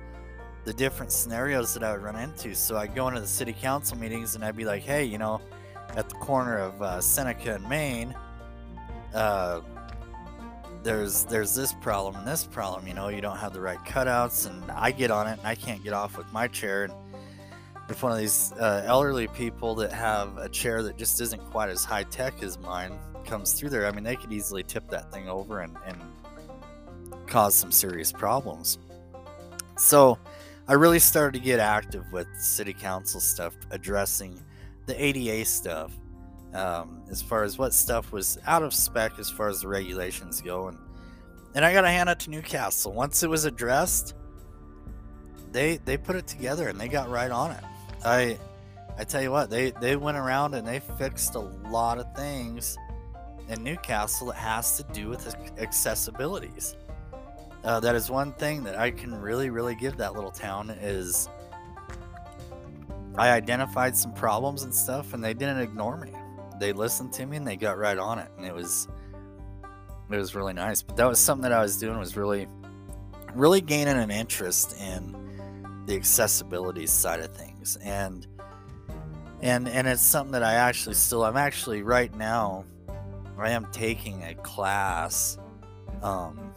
the 0.65 0.73
different 0.73 1.13
scenarios 1.13 1.75
that 1.75 1.83
I 1.83 1.93
would 1.93 2.03
run 2.03 2.17
into. 2.17 2.55
So 2.55 2.77
I'd 2.77 2.95
go 2.95 3.09
into 3.09 3.21
the 3.21 3.27
city 3.27 3.53
council 3.53 3.97
meetings 3.99 4.35
and 4.35 4.45
I'd 4.45 4.57
be 4.57 4.65
like, 4.65 4.83
hey, 4.83 5.05
you 5.05 5.19
know, 5.19 5.41
at 5.97 6.09
the 6.09 6.15
corner 6.17 6.59
of 6.59 6.81
uh, 6.83 7.01
Seneca 7.01 7.55
and 7.55 7.69
Main, 7.69 8.15
uh, 9.15 9.61
there's 10.83 11.25
there's 11.25 11.55
this 11.55 11.73
problem 11.73 12.17
and 12.17 12.27
this 12.27 12.45
problem. 12.45 12.87
You 12.87 12.95
know, 12.95 13.09
you 13.09 13.21
don't 13.21 13.37
have 13.37 13.53
the 13.53 13.61
right 13.61 13.83
cutouts, 13.85 14.49
and 14.49 14.71
I 14.71 14.91
get 14.91 15.11
on 15.11 15.27
it 15.27 15.39
and 15.39 15.47
I 15.47 15.55
can't 15.55 15.83
get 15.83 15.93
off 15.93 16.17
with 16.17 16.31
my 16.33 16.49
chair. 16.49 16.85
And 16.85 16.95
if 17.89 18.03
one 18.03 18.13
of 18.13 18.19
these 18.19 18.53
uh, 18.53 18.83
elderly 18.87 19.27
people 19.29 19.75
that 19.77 19.93
have 19.93 20.39
a 20.39 20.49
chair 20.49 20.83
that 20.83 20.97
just 20.97 21.21
isn't 21.21 21.43
quite 21.51 21.71
as 21.71 21.85
high 21.85 22.05
tech 22.05 22.43
as 22.43 22.59
mine 22.59 22.99
comes 23.25 23.53
through 23.53 23.71
there, 23.71 23.87
I 23.87 23.91
mean, 23.91 24.05
they 24.05 24.17
could 24.17 24.33
easily 24.33 24.63
tip 24.63 24.89
that 24.91 25.13
thing 25.13 25.29
over 25.29 25.61
and, 25.61 25.77
and 25.87 26.01
cause 27.27 27.55
some 27.55 27.73
serious 27.73 28.13
problems. 28.13 28.79
So 29.77 30.19
I 30.69 30.75
really 30.75 30.99
started 30.99 31.39
to 31.39 31.45
get 31.45 31.59
active 31.59 32.05
with 32.13 32.29
city 32.39 32.73
council 32.73 33.21
stuff, 33.21 33.55
addressing 33.71 34.41
the 34.87 35.03
ADA 35.03 35.45
stuff, 35.45 35.93
um, 36.55 37.03
as 37.11 37.23
far 37.23 37.45
as 37.45 37.59
what 37.59 37.73
stuff 37.73 38.13
was 38.13 38.39
out 38.47 38.63
of 38.63 38.75
spec 38.75 39.19
as 39.19 39.31
far 39.31 39.49
as 39.49 39.61
the 39.61 39.69
regulations 39.69 40.41
go. 40.41 40.69
And, 40.69 40.79
and 41.55 41.65
I 41.65 41.73
got 41.73 41.83
to 41.83 41.89
hand 41.89 42.09
it 42.09 42.19
to 42.21 42.31
Newcastle. 42.31 42.93
Once 42.93 43.23
it 43.23 43.29
was 43.29 43.45
addressed, 43.45 44.15
they 45.53 45.79
they 45.79 45.97
put 45.97 46.17
it 46.17 46.27
together 46.27 46.69
and 46.69 46.81
they 46.81 46.89
got 46.89 47.09
right 47.11 47.31
on 47.31 47.53
it. 47.53 47.65
I 48.05 48.39
I 48.99 49.05
tell 49.05 49.23
you 49.23 49.31
what, 49.31 49.51
they 49.51 49.73
they 49.81 49.97
went 49.97 50.17
around 50.17 50.55
and 50.55 50.67
they 50.67 50.81
fixed 50.81 51.35
a 51.35 51.41
lot 51.41 51.99
of 51.99 52.15
things 52.15 52.77
in 53.49 53.65
Newcastle 53.65 54.29
that 54.29 54.37
has 54.37 54.77
to 54.77 54.85
do 54.93 55.09
with 55.09 55.35
accessibilities. 55.57 56.77
Uh, 57.65 57.81
that 57.81 57.95
is 57.95 58.11
one 58.11 58.33
thing 58.35 58.65
that 58.65 58.79
I 58.79 58.91
can 58.91 59.15
really, 59.15 59.51
really 59.51 59.75
give 59.75 59.97
that 59.99 60.15
little 60.15 60.31
town 60.31 60.71
is 60.71 61.29
I 63.17 63.31
identified 63.31 63.97
some 63.97 64.15
problems 64.15 64.63
and 64.63 64.75
stuff, 64.75 65.13
and 65.13 65.23
they 65.23 65.35
didn't 65.35 65.59
ignore 65.59 65.97
me. 65.97 66.13
They 66.61 66.75
listened 66.75 67.15
to 67.15 67.25
me 67.25 67.39
and 67.39 67.47
they 67.47 67.57
got 67.57 67.79
right 67.79 67.97
on 67.97 68.19
it, 68.19 68.31
and 68.37 68.47
it 68.47 68.55
was 68.55 68.87
it 70.11 70.17
was 70.17 70.35
really 70.35 70.53
nice. 70.53 70.83
But 70.83 70.97
that 70.97 71.07
was 71.07 71.19
something 71.19 71.43
that 71.43 71.53
I 71.53 71.63
was 71.63 71.79
doing 71.79 71.99
was 71.99 72.19
really, 72.19 72.47
really 73.35 73.63
gaining 73.63 73.97
an 73.97 74.11
interest 74.11 74.79
in 74.79 75.17
the 75.87 75.97
accessibility 75.97 76.87
side 76.87 77.21
of 77.21 77.35
things, 77.35 77.77
and 77.83 78.27
and 79.41 79.69
and 79.69 79.89
it's 79.89 80.03
something 80.03 80.33
that 80.33 80.43
I 80.43 80.55
actually 80.55 80.97
still 80.97 81.25
I'm 81.25 81.39
actually 81.39 81.81
right 81.83 82.15
now 82.15 82.67
I 83.39 83.53
am 83.53 83.67
taking 83.73 84.23
a 84.25 84.35
class 84.35 85.39
um, 86.03 86.53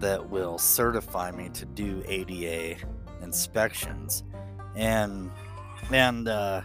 that 0.00 0.30
will 0.30 0.58
certify 0.58 1.30
me 1.30 1.48
to 1.50 1.64
do 1.64 2.02
ADA 2.08 2.80
inspections, 3.22 4.24
and 4.74 5.30
and 5.92 6.26
uh, 6.26 6.62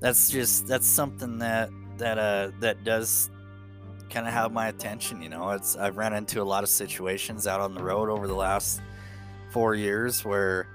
that's 0.00 0.30
just 0.30 0.66
that's 0.66 0.86
something 0.86 1.40
that 1.40 1.68
that 2.00 2.18
uh 2.18 2.50
that 2.60 2.84
does 2.84 3.30
kind 4.10 4.26
of 4.26 4.32
have 4.32 4.52
my 4.52 4.68
attention. 4.68 5.22
You 5.22 5.28
know, 5.28 5.50
it's 5.50 5.76
I've 5.76 5.96
ran 5.96 6.12
into 6.12 6.42
a 6.42 6.44
lot 6.44 6.64
of 6.64 6.68
situations 6.68 7.46
out 7.46 7.60
on 7.60 7.74
the 7.74 7.82
road 7.82 8.10
over 8.10 8.26
the 8.26 8.34
last 8.34 8.82
four 9.50 9.74
years 9.74 10.24
where 10.24 10.66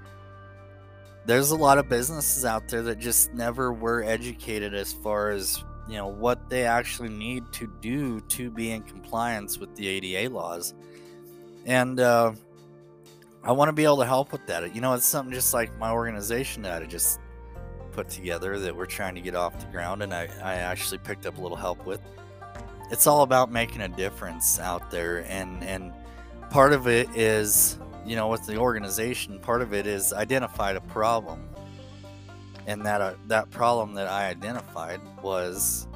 there's 1.26 1.50
a 1.50 1.56
lot 1.56 1.78
of 1.78 1.88
businesses 1.88 2.44
out 2.44 2.68
there 2.68 2.82
that 2.82 2.98
just 2.98 3.34
never 3.34 3.72
were 3.72 4.02
educated 4.02 4.74
as 4.74 4.92
far 4.92 5.30
as 5.30 5.62
you 5.88 5.96
know 5.96 6.08
what 6.08 6.48
they 6.48 6.64
actually 6.64 7.08
need 7.08 7.44
to 7.52 7.72
do 7.80 8.20
to 8.22 8.50
be 8.50 8.70
in 8.70 8.82
compliance 8.82 9.58
with 9.58 9.74
the 9.76 9.86
ADA 9.86 10.32
laws, 10.32 10.74
and 11.64 12.00
uh, 12.00 12.32
I 13.44 13.52
want 13.52 13.68
to 13.68 13.72
be 13.72 13.84
able 13.84 13.98
to 13.98 14.06
help 14.06 14.32
with 14.32 14.46
that. 14.46 14.74
You 14.74 14.80
know, 14.80 14.94
it's 14.94 15.06
something 15.06 15.32
just 15.32 15.54
like 15.54 15.76
my 15.78 15.90
organization 15.90 16.62
that 16.62 16.82
I 16.82 16.86
just 16.86 17.20
put 17.96 18.08
together 18.08 18.58
that 18.60 18.76
we're 18.76 18.86
trying 18.86 19.16
to 19.16 19.20
get 19.20 19.34
off 19.34 19.58
the 19.58 19.66
ground, 19.72 20.02
and 20.02 20.14
I, 20.14 20.28
I 20.42 20.54
actually 20.54 20.98
picked 20.98 21.26
up 21.26 21.38
a 21.38 21.40
little 21.40 21.56
help 21.56 21.84
with. 21.84 22.00
It's 22.92 23.08
all 23.08 23.22
about 23.22 23.50
making 23.50 23.80
a 23.80 23.88
difference 23.88 24.60
out 24.60 24.90
there, 24.90 25.24
and 25.28 25.64
and 25.64 25.92
part 26.50 26.72
of 26.72 26.86
it 26.86 27.08
is 27.16 27.78
you 28.04 28.14
know 28.14 28.28
with 28.28 28.46
the 28.46 28.56
organization, 28.56 29.40
part 29.40 29.62
of 29.62 29.74
it 29.74 29.86
is 29.86 30.12
identified 30.12 30.76
a 30.76 30.80
problem 30.80 31.42
and 32.66 32.84
that 32.84 33.00
uh, 33.00 33.14
that 33.28 33.50
problem 33.50 33.94
that 33.94 34.08
I 34.08 34.28
identified 34.28 35.00
was 35.22 35.86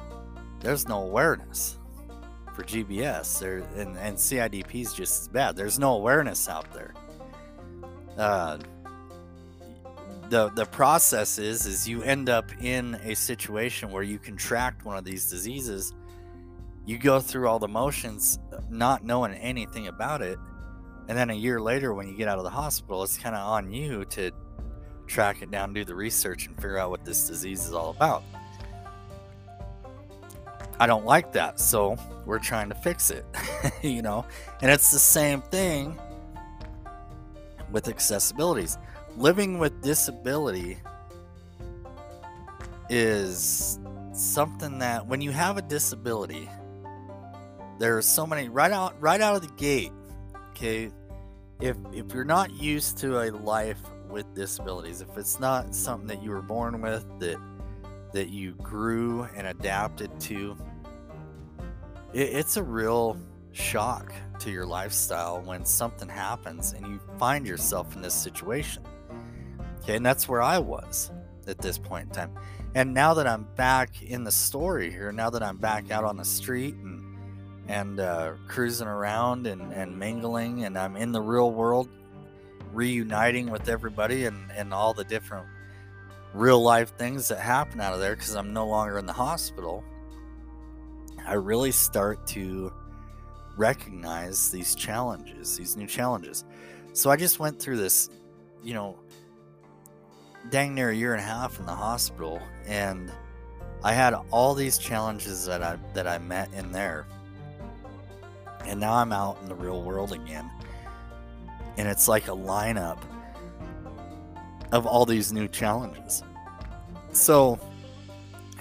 there's 0.61 0.87
no 0.87 1.03
awareness 1.03 1.77
for 2.55 2.63
GBS 2.63 3.39
there 3.39 3.57
and, 3.75 3.97
and 3.97 4.17
CIDP 4.17 4.81
is 4.81 4.93
just 4.93 5.21
as 5.21 5.27
bad. 5.27 5.55
There's 5.55 5.79
no 5.79 5.93
awareness 5.95 6.49
out 6.49 6.71
there. 6.73 6.93
Uh, 8.17 8.57
the 10.31 10.49
the 10.55 10.65
process 10.65 11.37
is 11.37 11.65
is 11.65 11.87
you 11.87 12.01
end 12.03 12.29
up 12.29 12.49
in 12.63 12.95
a 13.03 13.13
situation 13.13 13.91
where 13.91 14.01
you 14.01 14.17
contract 14.17 14.85
one 14.85 14.97
of 14.97 15.03
these 15.03 15.29
diseases. 15.29 15.93
You 16.85 16.97
go 16.97 17.19
through 17.19 17.47
all 17.47 17.59
the 17.59 17.67
motions, 17.67 18.39
not 18.69 19.03
knowing 19.03 19.33
anything 19.33 19.87
about 19.87 20.21
it, 20.23 20.39
and 21.07 21.17
then 21.17 21.29
a 21.29 21.35
year 21.35 21.61
later, 21.61 21.93
when 21.93 22.07
you 22.07 22.15
get 22.15 22.27
out 22.27 22.37
of 22.37 22.45
the 22.45 22.49
hospital, 22.49 23.03
it's 23.03 23.17
kind 23.17 23.35
of 23.35 23.45
on 23.45 23.71
you 23.71 24.05
to 24.05 24.31
track 25.05 25.41
it 25.41 25.51
down, 25.51 25.73
do 25.73 25.83
the 25.83 25.93
research, 25.93 26.47
and 26.47 26.55
figure 26.55 26.77
out 26.77 26.89
what 26.89 27.03
this 27.03 27.27
disease 27.27 27.65
is 27.65 27.73
all 27.73 27.89
about. 27.89 28.23
I 30.79 30.87
don't 30.87 31.05
like 31.05 31.33
that, 31.33 31.59
so 31.59 31.97
we're 32.25 32.39
trying 32.39 32.69
to 32.69 32.75
fix 32.75 33.11
it, 33.11 33.25
you 33.83 34.01
know? 34.01 34.25
And 34.61 34.71
it's 34.71 34.89
the 34.89 34.99
same 34.99 35.41
thing 35.41 35.99
with 37.71 37.85
accessibilities. 37.85 38.77
Living 39.17 39.59
with 39.59 39.81
disability 39.81 40.77
is 42.89 43.79
something 44.13 44.79
that 44.79 45.05
when 45.05 45.21
you 45.21 45.31
have 45.31 45.57
a 45.57 45.61
disability, 45.61 46.49
there 47.79 47.97
are 47.97 48.01
so 48.01 48.25
many 48.25 48.49
right 48.49 48.71
out 48.71 48.99
right 49.01 49.21
out 49.21 49.35
of 49.35 49.41
the 49.41 49.53
gate. 49.55 49.91
Okay, 50.51 50.91
if 51.59 51.77
if 51.93 52.13
you're 52.13 52.23
not 52.23 52.51
used 52.51 52.97
to 52.99 53.21
a 53.21 53.31
life 53.31 53.81
with 54.11 54.33
disabilities. 54.35 55.01
If 55.01 55.17
it's 55.17 55.39
not 55.39 55.73
something 55.73 56.07
that 56.07 56.21
you 56.21 56.31
were 56.31 56.41
born 56.41 56.81
with 56.81 57.05
that 57.19 57.37
that 58.13 58.29
you 58.29 58.53
grew 58.55 59.27
and 59.35 59.47
adapted 59.47 60.19
to, 60.19 60.57
it, 62.13 62.29
it's 62.33 62.57
a 62.57 62.63
real 62.63 63.17
shock 63.53 64.13
to 64.39 64.51
your 64.51 64.65
lifestyle 64.65 65.41
when 65.41 65.65
something 65.65 66.09
happens 66.09 66.73
and 66.73 66.85
you 66.85 66.99
find 67.17 67.47
yourself 67.47 67.95
in 67.95 68.01
this 68.01 68.13
situation. 68.13 68.83
Okay, 69.81 69.95
and 69.95 70.05
that's 70.05 70.27
where 70.27 70.41
I 70.41 70.59
was 70.59 71.11
at 71.47 71.57
this 71.57 71.77
point 71.77 72.09
in 72.09 72.13
time. 72.13 72.31
And 72.75 72.93
now 72.93 73.13
that 73.15 73.27
I'm 73.27 73.47
back 73.55 74.01
in 74.03 74.23
the 74.23 74.31
story 74.31 74.91
here, 74.91 75.11
now 75.11 75.29
that 75.29 75.43
I'm 75.43 75.57
back 75.57 75.91
out 75.91 76.03
on 76.03 76.17
the 76.17 76.25
street 76.25 76.75
and 76.75 77.01
and 77.67 77.99
uh, 77.99 78.33
cruising 78.47 78.87
around 78.87 79.47
and, 79.47 79.71
and 79.71 79.97
mingling, 79.97 80.65
and 80.65 80.77
I'm 80.77 80.97
in 80.97 81.11
the 81.11 81.21
real 81.21 81.51
world, 81.51 81.87
reuniting 82.73 83.49
with 83.49 83.69
everybody 83.69 84.25
and, 84.25 84.51
and 84.51 84.73
all 84.73 84.93
the 84.93 85.05
different 85.05 85.47
real 86.33 86.61
life 86.61 86.95
things 86.97 87.27
that 87.27 87.39
happen 87.39 87.79
out 87.79 87.93
of 87.93 87.99
there 87.99 88.15
because 88.15 88.35
I'm 88.35 88.51
no 88.51 88.67
longer 88.67 88.97
in 88.97 89.05
the 89.05 89.13
hospital, 89.13 89.83
I 91.25 91.33
really 91.33 91.71
start 91.71 92.25
to 92.27 92.73
recognize 93.57 94.49
these 94.49 94.75
challenges, 94.75 95.57
these 95.57 95.77
new 95.77 95.87
challenges. 95.87 96.45
So 96.93 97.09
I 97.09 97.15
just 97.15 97.39
went 97.39 97.59
through 97.59 97.77
this, 97.77 98.09
you 98.63 98.73
know, 98.73 98.97
dang 100.49 100.75
near 100.75 100.89
a 100.89 100.95
year 100.95 101.13
and 101.13 101.21
a 101.21 101.25
half 101.25 101.59
in 101.59 101.65
the 101.65 101.75
hospital 101.75 102.41
and 102.67 103.11
I 103.83 103.93
had 103.93 104.13
all 104.29 104.53
these 104.53 104.77
challenges 104.77 105.45
that 105.45 105.63
I 105.63 105.77
that 105.93 106.07
I 106.07 106.19
met 106.19 106.53
in 106.53 106.71
there. 106.71 107.07
And 108.65 108.79
now 108.79 108.93
I'm 108.93 109.11
out 109.11 109.39
in 109.41 109.49
the 109.49 109.55
real 109.55 109.81
world 109.81 110.11
again 110.11 110.49
and 111.77 111.87
it's 111.87 112.07
like 112.07 112.27
a 112.27 112.31
lineup 112.31 112.99
of 114.71 114.85
all 114.85 115.05
these 115.05 115.33
new 115.33 115.47
challenges. 115.47 116.23
So 117.11 117.59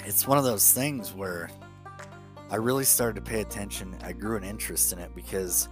it's 0.05 0.27
one 0.27 0.39
of 0.39 0.45
those 0.45 0.73
things 0.73 1.13
where 1.13 1.51
I 2.51 2.57
really 2.57 2.85
started 2.85 3.25
to 3.25 3.31
pay 3.31 3.43
attention. 3.43 3.97
I 4.03 4.13
grew 4.13 4.37
an 4.37 4.43
interest 4.43 4.93
in 4.93 4.99
it 4.99 5.15
because 5.15 5.69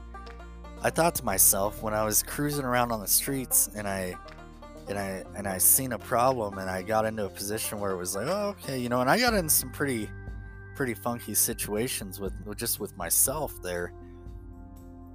I 0.83 0.91
thought 0.91 1.15
to 1.17 1.25
myself 1.25 1.83
when 1.83 1.93
I 1.95 2.05
was 2.05 2.23
cruising 2.23 2.65
around 2.65 2.93
on 2.93 3.01
the 3.01 3.09
streets 3.09 3.69
and 3.75 3.89
I 3.89 4.15
and 4.89 4.99
I 4.99 5.25
and 5.37 5.47
I 5.47 5.59
seen 5.59 5.93
a 5.93 5.99
problem 5.99 6.59
and 6.59 6.69
I 6.71 6.83
got 6.83 7.05
into 7.05 7.27
a 7.27 7.31
position 7.31 7.81
where 7.81 7.93
it 7.93 7.97
was 7.97 8.15
like, 8.15 8.27
oh, 8.29 8.55
okay, 8.61 8.79
you 8.79 8.89
know, 8.89 9.01
and 9.01 9.11
I 9.11 9.19
got 9.19 9.35
in 9.35 9.49
some 9.49 9.71
pretty 9.71 10.09
pretty 10.75 10.95
funky 10.95 11.35
situations 11.35 12.21
with 12.21 12.33
just 12.57 12.81
with 12.81 12.97
myself 12.97 13.61
there 13.63 13.93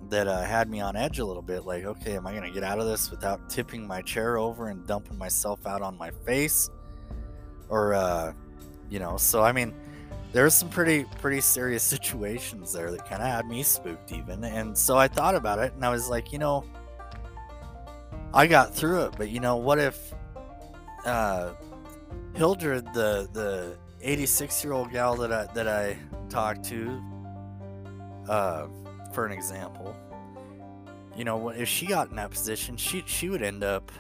that 0.10 0.28
uh, 0.28 0.42
had 0.44 0.70
me 0.70 0.80
on 0.82 0.96
edge 0.96 1.20
a 1.20 1.26
little 1.26 1.42
bit. 1.42 1.66
Like, 1.66 1.86
okay, 1.86 2.16
am 2.18 2.28
I 2.28 2.38
to 2.40 2.52
get 2.52 2.64
out 2.64 2.80
of 2.80 2.86
this 2.86 3.10
without 3.10 3.50
tipping 3.50 3.88
my 3.88 4.02
chair 4.02 4.38
over 4.38 4.70
and 4.70 4.86
dumping 4.86 5.18
myself 5.18 5.66
out 5.66 5.82
on 5.82 5.98
my 5.98 6.12
face? 6.26 6.70
Or, 7.70 7.94
uh, 7.94 8.34
you 8.90 9.00
know, 9.00 9.18
so 9.18 9.42
I 9.42 9.52
mean, 9.52 9.74
there's 10.34 10.54
some 10.54 10.70
pretty 10.70 11.06
pretty 11.20 11.42
serious 11.42 11.84
situations 11.96 12.74
there 12.74 12.92
that 12.92 13.08
kind 13.08 13.22
of 13.22 13.28
had 13.28 13.48
me 13.48 13.64
spooked 13.64 14.12
even. 14.12 14.44
And 14.44 14.78
so 14.78 14.98
I 14.98 15.08
thought 15.08 15.36
about 15.36 15.60
it, 15.60 15.74
and 15.74 15.86
I 15.86 15.90
was 15.90 16.10
like, 16.10 16.32
you 16.32 16.40
know, 16.40 16.66
I 18.34 18.48
got 18.48 18.74
through 18.74 19.04
it, 19.04 19.14
but 19.18 19.30
you 19.30 19.40
know, 19.40 19.58
what 19.58 19.80
if 19.80 20.14
uh, 21.06 21.54
Hildred, 22.34 22.86
the 22.94 23.30
the 23.32 23.78
86 24.02 24.64
year 24.64 24.74
old 24.74 24.92
gal 24.92 25.16
that 25.18 25.32
I 25.32 25.46
that 25.54 25.68
I 25.68 25.98
talked 26.30 26.64
to, 26.66 27.02
uh, 28.28 28.68
for 29.14 29.26
an 29.26 29.32
example, 29.32 29.96
you 31.16 31.24
know, 31.26 31.50
if 31.50 31.70
she 31.70 31.86
got 31.86 32.10
in 32.10 32.16
that 32.16 32.32
position, 32.32 32.76
she 32.76 33.04
she 33.06 33.30
would 33.30 33.44
end 33.44 33.64
up 33.64 33.92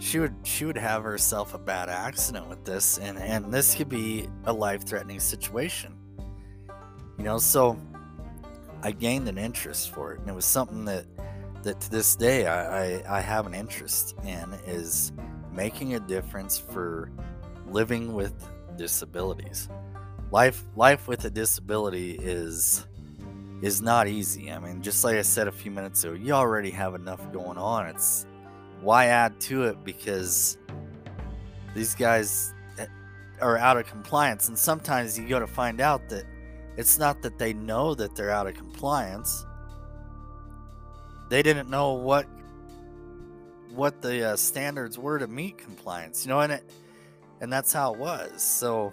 she 0.00 0.18
would 0.18 0.34
she 0.42 0.66
would 0.66 0.76
have 0.76 1.02
herself 1.02 1.54
a 1.54 1.58
bad 1.58 1.88
accident 1.88 2.48
with 2.48 2.64
this 2.64 2.98
and 2.98 3.18
and 3.18 3.52
this 3.52 3.74
could 3.74 3.88
be 3.88 4.28
a 4.44 4.52
life-threatening 4.52 5.20
situation. 5.20 5.96
You 7.16 7.24
know, 7.24 7.38
so 7.38 7.78
I 8.82 8.92
gained 8.92 9.28
an 9.28 9.38
interest 9.38 9.94
for 9.94 10.12
it 10.12 10.20
and 10.20 10.28
it 10.28 10.34
was 10.34 10.44
something 10.44 10.84
that 10.86 11.06
that 11.62 11.80
to 11.80 11.90
this 11.90 12.16
day 12.16 12.46
I, 12.46 12.84
I, 12.84 13.18
I 13.18 13.20
have 13.20 13.46
an 13.46 13.54
interest 13.54 14.14
in 14.24 14.54
is 14.66 15.12
making 15.52 15.94
a 15.94 16.00
difference 16.00 16.58
for 16.58 17.10
living 17.68 18.14
with 18.14 18.34
disabilities. 18.76 19.68
Life 20.30 20.64
life 20.76 21.08
with 21.08 21.24
a 21.24 21.30
disability 21.30 22.12
is 22.12 22.86
is 23.62 23.82
not 23.82 24.08
easy. 24.08 24.50
I 24.50 24.58
mean, 24.58 24.80
just 24.80 25.04
like 25.04 25.16
I 25.16 25.22
said 25.22 25.48
a 25.48 25.52
few 25.52 25.70
minutes 25.70 26.04
ago, 26.04 26.14
you 26.14 26.32
already 26.32 26.70
have 26.70 26.94
enough 26.94 27.20
going 27.32 27.58
on. 27.58 27.86
It's 27.88 28.26
why 28.80 29.06
add 29.06 29.38
to 29.40 29.64
it 29.64 29.84
because 29.84 30.56
these 31.74 31.94
guys 31.94 32.54
eh, 32.78 32.86
are 33.40 33.58
out 33.58 33.76
of 33.76 33.86
compliance 33.86 34.48
and 34.48 34.58
sometimes 34.58 35.18
you 35.18 35.28
go 35.28 35.38
to 35.38 35.46
find 35.46 35.80
out 35.80 36.08
that 36.08 36.24
it's 36.76 36.98
not 36.98 37.20
that 37.22 37.38
they 37.38 37.52
know 37.52 37.94
that 37.94 38.16
they're 38.16 38.30
out 38.30 38.46
of 38.46 38.54
compliance. 38.54 39.44
They 41.30 41.42
didn't 41.42 41.70
know 41.70 41.92
what 41.92 42.26
what 43.70 44.02
the 44.02 44.30
uh, 44.30 44.36
standards 44.36 44.98
were 44.98 45.20
to 45.20 45.28
meet 45.28 45.56
compliance, 45.58 46.26
you 46.26 46.30
know, 46.30 46.40
and 46.40 46.52
it 46.52 46.68
and 47.40 47.52
that's 47.52 47.72
how 47.72 47.94
it 47.94 48.00
was. 48.00 48.42
So 48.42 48.92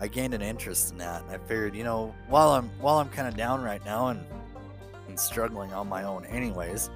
I 0.00 0.08
gained 0.08 0.34
an 0.34 0.42
interest 0.42 0.90
in 0.90 0.98
that, 0.98 1.22
and 1.22 1.30
I 1.30 1.38
figured, 1.38 1.76
you 1.76 1.84
know, 1.84 2.12
while 2.28 2.50
I'm 2.50 2.68
while 2.80 2.98
I'm 2.98 3.08
kind 3.08 3.28
of 3.28 3.36
down 3.36 3.62
right 3.62 3.82
now 3.84 4.08
and 4.08 4.26
and 5.06 5.18
struggling 5.18 5.72
on 5.72 5.88
my 5.88 6.02
own, 6.02 6.26
anyways, 6.26 6.90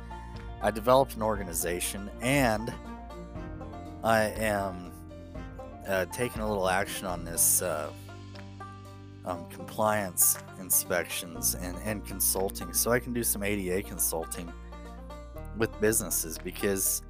I 0.60 0.72
developed 0.72 1.14
an 1.14 1.22
organization, 1.22 2.10
and 2.20 2.74
I 4.02 4.22
am 4.22 4.90
uh, 5.86 6.06
taking 6.06 6.42
a 6.42 6.48
little 6.48 6.68
action 6.68 7.06
on 7.06 7.24
this 7.24 7.62
uh, 7.62 7.90
um, 9.26 9.48
compliance 9.50 10.38
inspections 10.60 11.54
and, 11.54 11.76
and 11.84 12.04
consulting, 12.04 12.72
so 12.72 12.92
I 12.92 12.98
can 12.98 13.12
do 13.12 13.22
some 13.22 13.42
ADA 13.42 13.86
consulting 13.86 14.52
with 15.56 15.78
businesses 15.80 16.38
because 16.38 17.02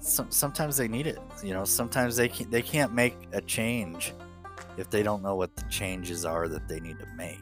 some, 0.00 0.30
sometimes 0.30 0.76
they 0.76 0.88
need 0.88 1.06
it. 1.06 1.18
You 1.42 1.54
know, 1.54 1.64
sometimes 1.64 2.16
they 2.16 2.28
can't, 2.28 2.50
they 2.50 2.62
can't 2.62 2.92
make 2.92 3.16
a 3.32 3.40
change 3.40 4.12
if 4.76 4.90
they 4.90 5.02
don't 5.02 5.22
know 5.22 5.34
what 5.34 5.54
the 5.56 5.64
changes 5.64 6.24
are 6.24 6.48
that 6.48 6.68
they 6.68 6.80
need 6.80 6.98
to 6.98 7.06
make. 7.16 7.38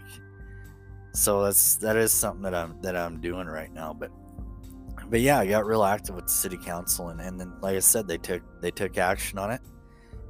So 1.13 1.45
that's 1.45 1.77
that 1.77 1.97
is 1.97 2.13
something 2.13 2.43
that 2.43 2.55
I'm 2.55 2.81
that 2.83 2.97
I'm 2.97 3.21
doing 3.21 3.47
right 3.47 3.73
now. 3.73 3.95
But 3.95 4.11
but 5.09 5.21
yeah, 5.21 5.39
I 5.39 5.47
got 5.47 5.67
real 5.67 5.85
active 5.85 6.15
with 6.15 6.27
the 6.27 6.33
city 6.33 6.59
council, 6.59 7.09
and, 7.09 7.21
and 7.21 7.41
then 7.41 7.53
like 7.61 7.77
I 7.77 7.81
said, 7.81 8.07
they 8.07 8.19
took 8.19 8.43
they 8.61 8.71
took 8.71 8.99
action 8.99 9.39
on 9.39 9.51
it. 9.51 9.61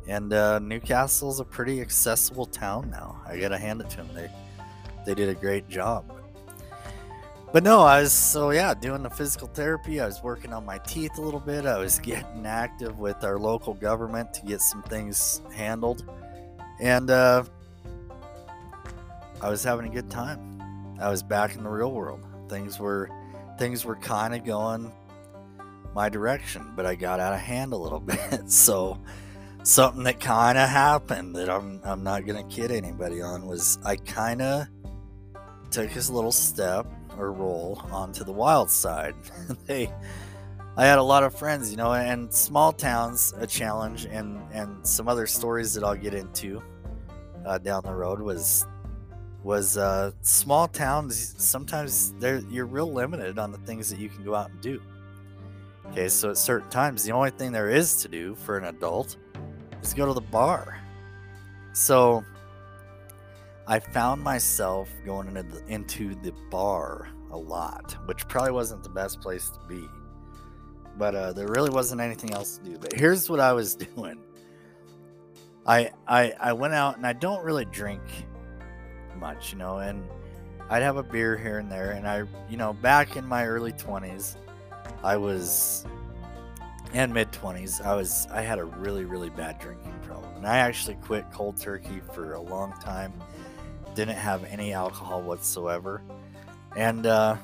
And 0.08 0.32
uh, 0.32 0.58
Newcastle's 0.60 1.40
a 1.40 1.44
pretty 1.44 1.80
accessible 1.80 2.46
town 2.46 2.90
now. 2.90 3.20
I 3.26 3.38
gotta 3.38 3.58
hand 3.58 3.80
it 3.80 3.90
to 3.90 3.96
them. 3.98 4.08
They 4.14 4.30
they 5.04 5.14
did 5.14 5.28
a 5.28 5.34
great 5.34 5.68
job. 5.68 6.12
But 7.52 7.62
no, 7.62 7.80
I 7.80 8.00
was 8.00 8.12
so 8.12 8.50
yeah, 8.50 8.74
doing 8.74 9.02
the 9.02 9.10
physical 9.10 9.48
therapy. 9.48 10.00
I 10.00 10.06
was 10.06 10.22
working 10.22 10.52
on 10.52 10.64
my 10.64 10.78
teeth 10.78 11.18
a 11.18 11.20
little 11.20 11.40
bit. 11.40 11.66
I 11.66 11.78
was 11.78 11.98
getting 12.02 12.46
active 12.46 12.98
with 12.98 13.24
our 13.24 13.38
local 13.38 13.74
government 13.74 14.34
to 14.34 14.46
get 14.46 14.60
some 14.60 14.82
things 14.82 15.42
handled 15.54 16.04
and 16.80 17.10
uh, 17.10 17.44
I 19.40 19.48
was 19.48 19.62
having 19.62 19.86
a 19.86 19.90
good 19.90 20.10
time. 20.10 20.96
I 21.00 21.08
was 21.10 21.22
back 21.22 21.54
in 21.54 21.62
the 21.62 21.70
real 21.70 21.92
world. 21.92 22.24
Things 22.48 22.78
were 22.78 23.10
things 23.58 23.84
were 23.84 23.96
kind 23.96 24.34
of 24.34 24.44
going 24.44 24.92
my 25.94 26.08
direction, 26.08 26.72
but 26.76 26.84
I 26.84 26.94
got 26.94 27.20
out 27.20 27.32
of 27.32 27.40
hand 27.40 27.72
a 27.72 27.76
little 27.76 28.00
bit. 28.30 28.50
so 28.50 28.98
something 29.66 30.04
that 30.04 30.20
kind 30.20 30.56
of 30.56 30.68
happened 30.68 31.34
that 31.34 31.50
I'm 31.50 31.80
I'm 31.82 32.04
not 32.04 32.24
gonna 32.24 32.44
kid 32.44 32.70
anybody 32.70 33.20
on 33.20 33.46
was 33.46 33.78
I 33.84 33.96
kind 33.96 34.40
of 34.40 34.68
took 35.72 35.90
his 35.90 36.08
little 36.08 36.30
step 36.30 36.86
or 37.18 37.32
roll 37.32 37.82
onto 37.90 38.22
the 38.22 38.32
wild 38.32 38.70
side. 38.70 39.14
they 39.66 39.92
I 40.76 40.86
had 40.86 40.98
a 40.98 41.02
lot 41.02 41.24
of 41.24 41.34
friends, 41.34 41.70
you 41.70 41.76
know, 41.76 41.94
and 41.94 42.32
small 42.32 42.72
towns 42.72 43.34
a 43.38 43.46
challenge, 43.46 44.04
and 44.04 44.40
and 44.52 44.86
some 44.86 45.08
other 45.08 45.26
stories 45.26 45.74
that 45.74 45.82
I'll 45.82 45.96
get 45.96 46.14
into 46.14 46.62
uh, 47.44 47.58
down 47.58 47.82
the 47.82 47.94
road 47.94 48.20
was 48.20 48.68
was 49.42 49.76
uh, 49.76 50.12
small 50.22 50.68
towns. 50.68 51.34
Sometimes 51.38 52.12
they're 52.20 52.38
you're 52.50 52.66
real 52.66 52.92
limited 52.92 53.36
on 53.36 53.50
the 53.50 53.58
things 53.58 53.90
that 53.90 53.98
you 53.98 54.10
can 54.10 54.24
go 54.24 54.36
out 54.36 54.50
and 54.50 54.60
do. 54.60 54.80
Okay, 55.90 56.08
so 56.08 56.30
at 56.30 56.36
certain 56.36 56.68
times, 56.68 57.02
the 57.02 57.12
only 57.12 57.30
thing 57.30 57.50
there 57.50 57.70
is 57.70 57.96
to 58.02 58.08
do 58.08 58.36
for 58.36 58.58
an 58.58 58.64
adult 58.64 59.16
go 59.94 60.06
to 60.06 60.14
the 60.14 60.20
bar. 60.20 60.80
So 61.72 62.24
I 63.66 63.78
found 63.78 64.22
myself 64.22 64.90
going 65.04 65.28
into 65.28 65.42
the, 65.42 65.66
into 65.66 66.14
the 66.16 66.32
bar 66.50 67.08
a 67.30 67.36
lot, 67.36 67.96
which 68.06 68.26
probably 68.28 68.52
wasn't 68.52 68.82
the 68.82 68.88
best 68.88 69.20
place 69.20 69.50
to 69.50 69.58
be 69.68 69.86
but 70.98 71.14
uh, 71.14 71.32
there 71.32 71.48
really 71.48 71.70
wasn't 71.70 72.00
anything 72.00 72.32
else 72.32 72.58
to 72.58 72.64
do. 72.64 72.78
But 72.78 72.92
here's 72.92 73.28
what 73.28 73.40
I 73.40 73.52
was 73.52 73.74
doing. 73.96 74.18
I 75.66 75.90
I 76.06 76.32
I 76.40 76.52
went 76.52 76.74
out 76.74 76.96
and 76.96 77.06
I 77.06 77.12
don't 77.12 77.44
really 77.44 77.64
drink 77.64 78.02
much, 79.18 79.52
you 79.52 79.58
know, 79.58 79.78
and 79.78 80.06
I'd 80.70 80.82
have 80.82 80.96
a 80.96 81.02
beer 81.02 81.36
here 81.36 81.58
and 81.58 81.70
there. 81.70 81.92
And 81.92 82.06
I, 82.06 82.24
you 82.48 82.56
know, 82.56 82.72
back 82.72 83.16
in 83.16 83.26
my 83.26 83.46
early 83.46 83.72
20s, 83.72 84.36
I 85.02 85.16
was 85.16 85.86
and 86.92 87.12
mid 87.12 87.30
20s, 87.32 87.84
I 87.84 87.94
was 87.94 88.26
I 88.30 88.42
had 88.42 88.58
a 88.58 88.64
really 88.64 89.04
really 89.04 89.30
bad 89.30 89.58
drinking 89.58 89.94
problem, 90.02 90.34
and 90.36 90.46
I 90.46 90.58
actually 90.58 90.96
quit 90.96 91.24
cold 91.32 91.56
turkey 91.56 92.00
for 92.12 92.34
a 92.34 92.40
long 92.40 92.72
time. 92.80 93.12
Didn't 93.94 94.16
have 94.16 94.44
any 94.44 94.72
alcohol 94.72 95.22
whatsoever, 95.22 96.02
and 96.76 97.06
uh, 97.06 97.36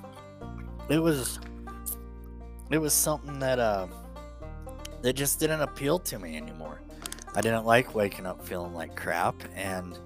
it 0.89 0.99
was 0.99 1.39
it 2.71 2.79
was 2.79 2.93
something 2.93 3.39
that 3.39 3.59
uh, 3.59 3.87
that 5.03 5.15
just 5.15 5.41
didn't 5.41 5.61
appeal 5.61 5.99
to 5.99 6.19
me 6.19 6.37
anymore. 6.37 6.81
I 7.35 7.41
didn't 7.41 7.65
like 7.65 7.95
waking 7.95 8.27
up 8.27 8.47
feeling 8.47 8.75
like 8.75 8.95
crap, 8.95 9.43
and 9.55 9.99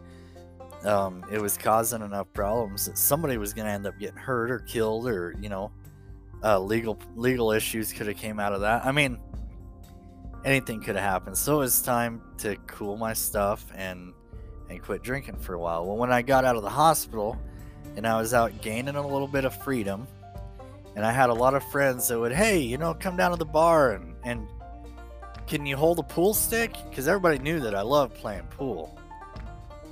um, 0.84 1.24
it 1.30 1.40
was 1.40 1.56
causing 1.56 2.02
enough 2.02 2.32
problems 2.32 2.86
that 2.86 2.98
somebody 2.98 3.36
was 3.38 3.52
going 3.52 3.66
to 3.66 3.72
end 3.72 3.86
up 3.86 3.98
getting 3.98 4.16
hurt 4.16 4.50
or 4.50 4.60
killed, 4.60 5.08
or 5.08 5.34
you 5.40 5.48
know, 5.48 5.70
uh, 6.44 6.58
legal 6.58 6.98
legal 7.14 7.52
issues 7.52 7.92
could 7.92 8.06
have 8.06 8.16
came 8.16 8.38
out 8.40 8.52
of 8.52 8.60
that. 8.62 8.84
I 8.84 8.92
mean, 8.92 9.18
anything 10.44 10.80
could 10.80 10.96
have 10.96 11.04
happened. 11.04 11.36
So 11.36 11.56
it 11.56 11.58
was 11.58 11.82
time 11.82 12.22
to 12.38 12.56
cool 12.66 12.96
my 12.96 13.12
stuff 13.12 13.66
and 13.74 14.12
and 14.68 14.82
quit 14.82 15.02
drinking 15.02 15.36
for 15.36 15.54
a 15.54 15.58
while. 15.58 15.86
Well, 15.86 15.96
when 15.96 16.12
I 16.12 16.22
got 16.22 16.44
out 16.44 16.56
of 16.56 16.62
the 16.62 16.70
hospital 16.70 17.38
and 17.96 18.06
I 18.06 18.18
was 18.20 18.34
out 18.34 18.60
gaining 18.60 18.96
a 18.96 19.06
little 19.06 19.28
bit 19.28 19.44
of 19.44 19.54
freedom 19.62 20.06
and 20.96 21.04
I 21.04 21.12
had 21.12 21.30
a 21.30 21.34
lot 21.34 21.54
of 21.54 21.62
friends 21.70 22.08
that 22.08 22.18
would, 22.18 22.32
hey, 22.32 22.58
you 22.58 22.78
know, 22.78 22.94
come 22.94 23.16
down 23.16 23.30
to 23.30 23.36
the 23.36 23.44
bar 23.44 23.92
and, 23.92 24.14
and 24.24 24.48
can 25.46 25.66
you 25.66 25.76
hold 25.76 25.98
a 25.98 26.02
pool 26.02 26.34
stick? 26.34 26.74
Because 26.90 27.06
everybody 27.06 27.38
knew 27.38 27.60
that 27.60 27.74
I 27.74 27.82
loved 27.82 28.14
playing 28.14 28.46
pool. 28.50 28.98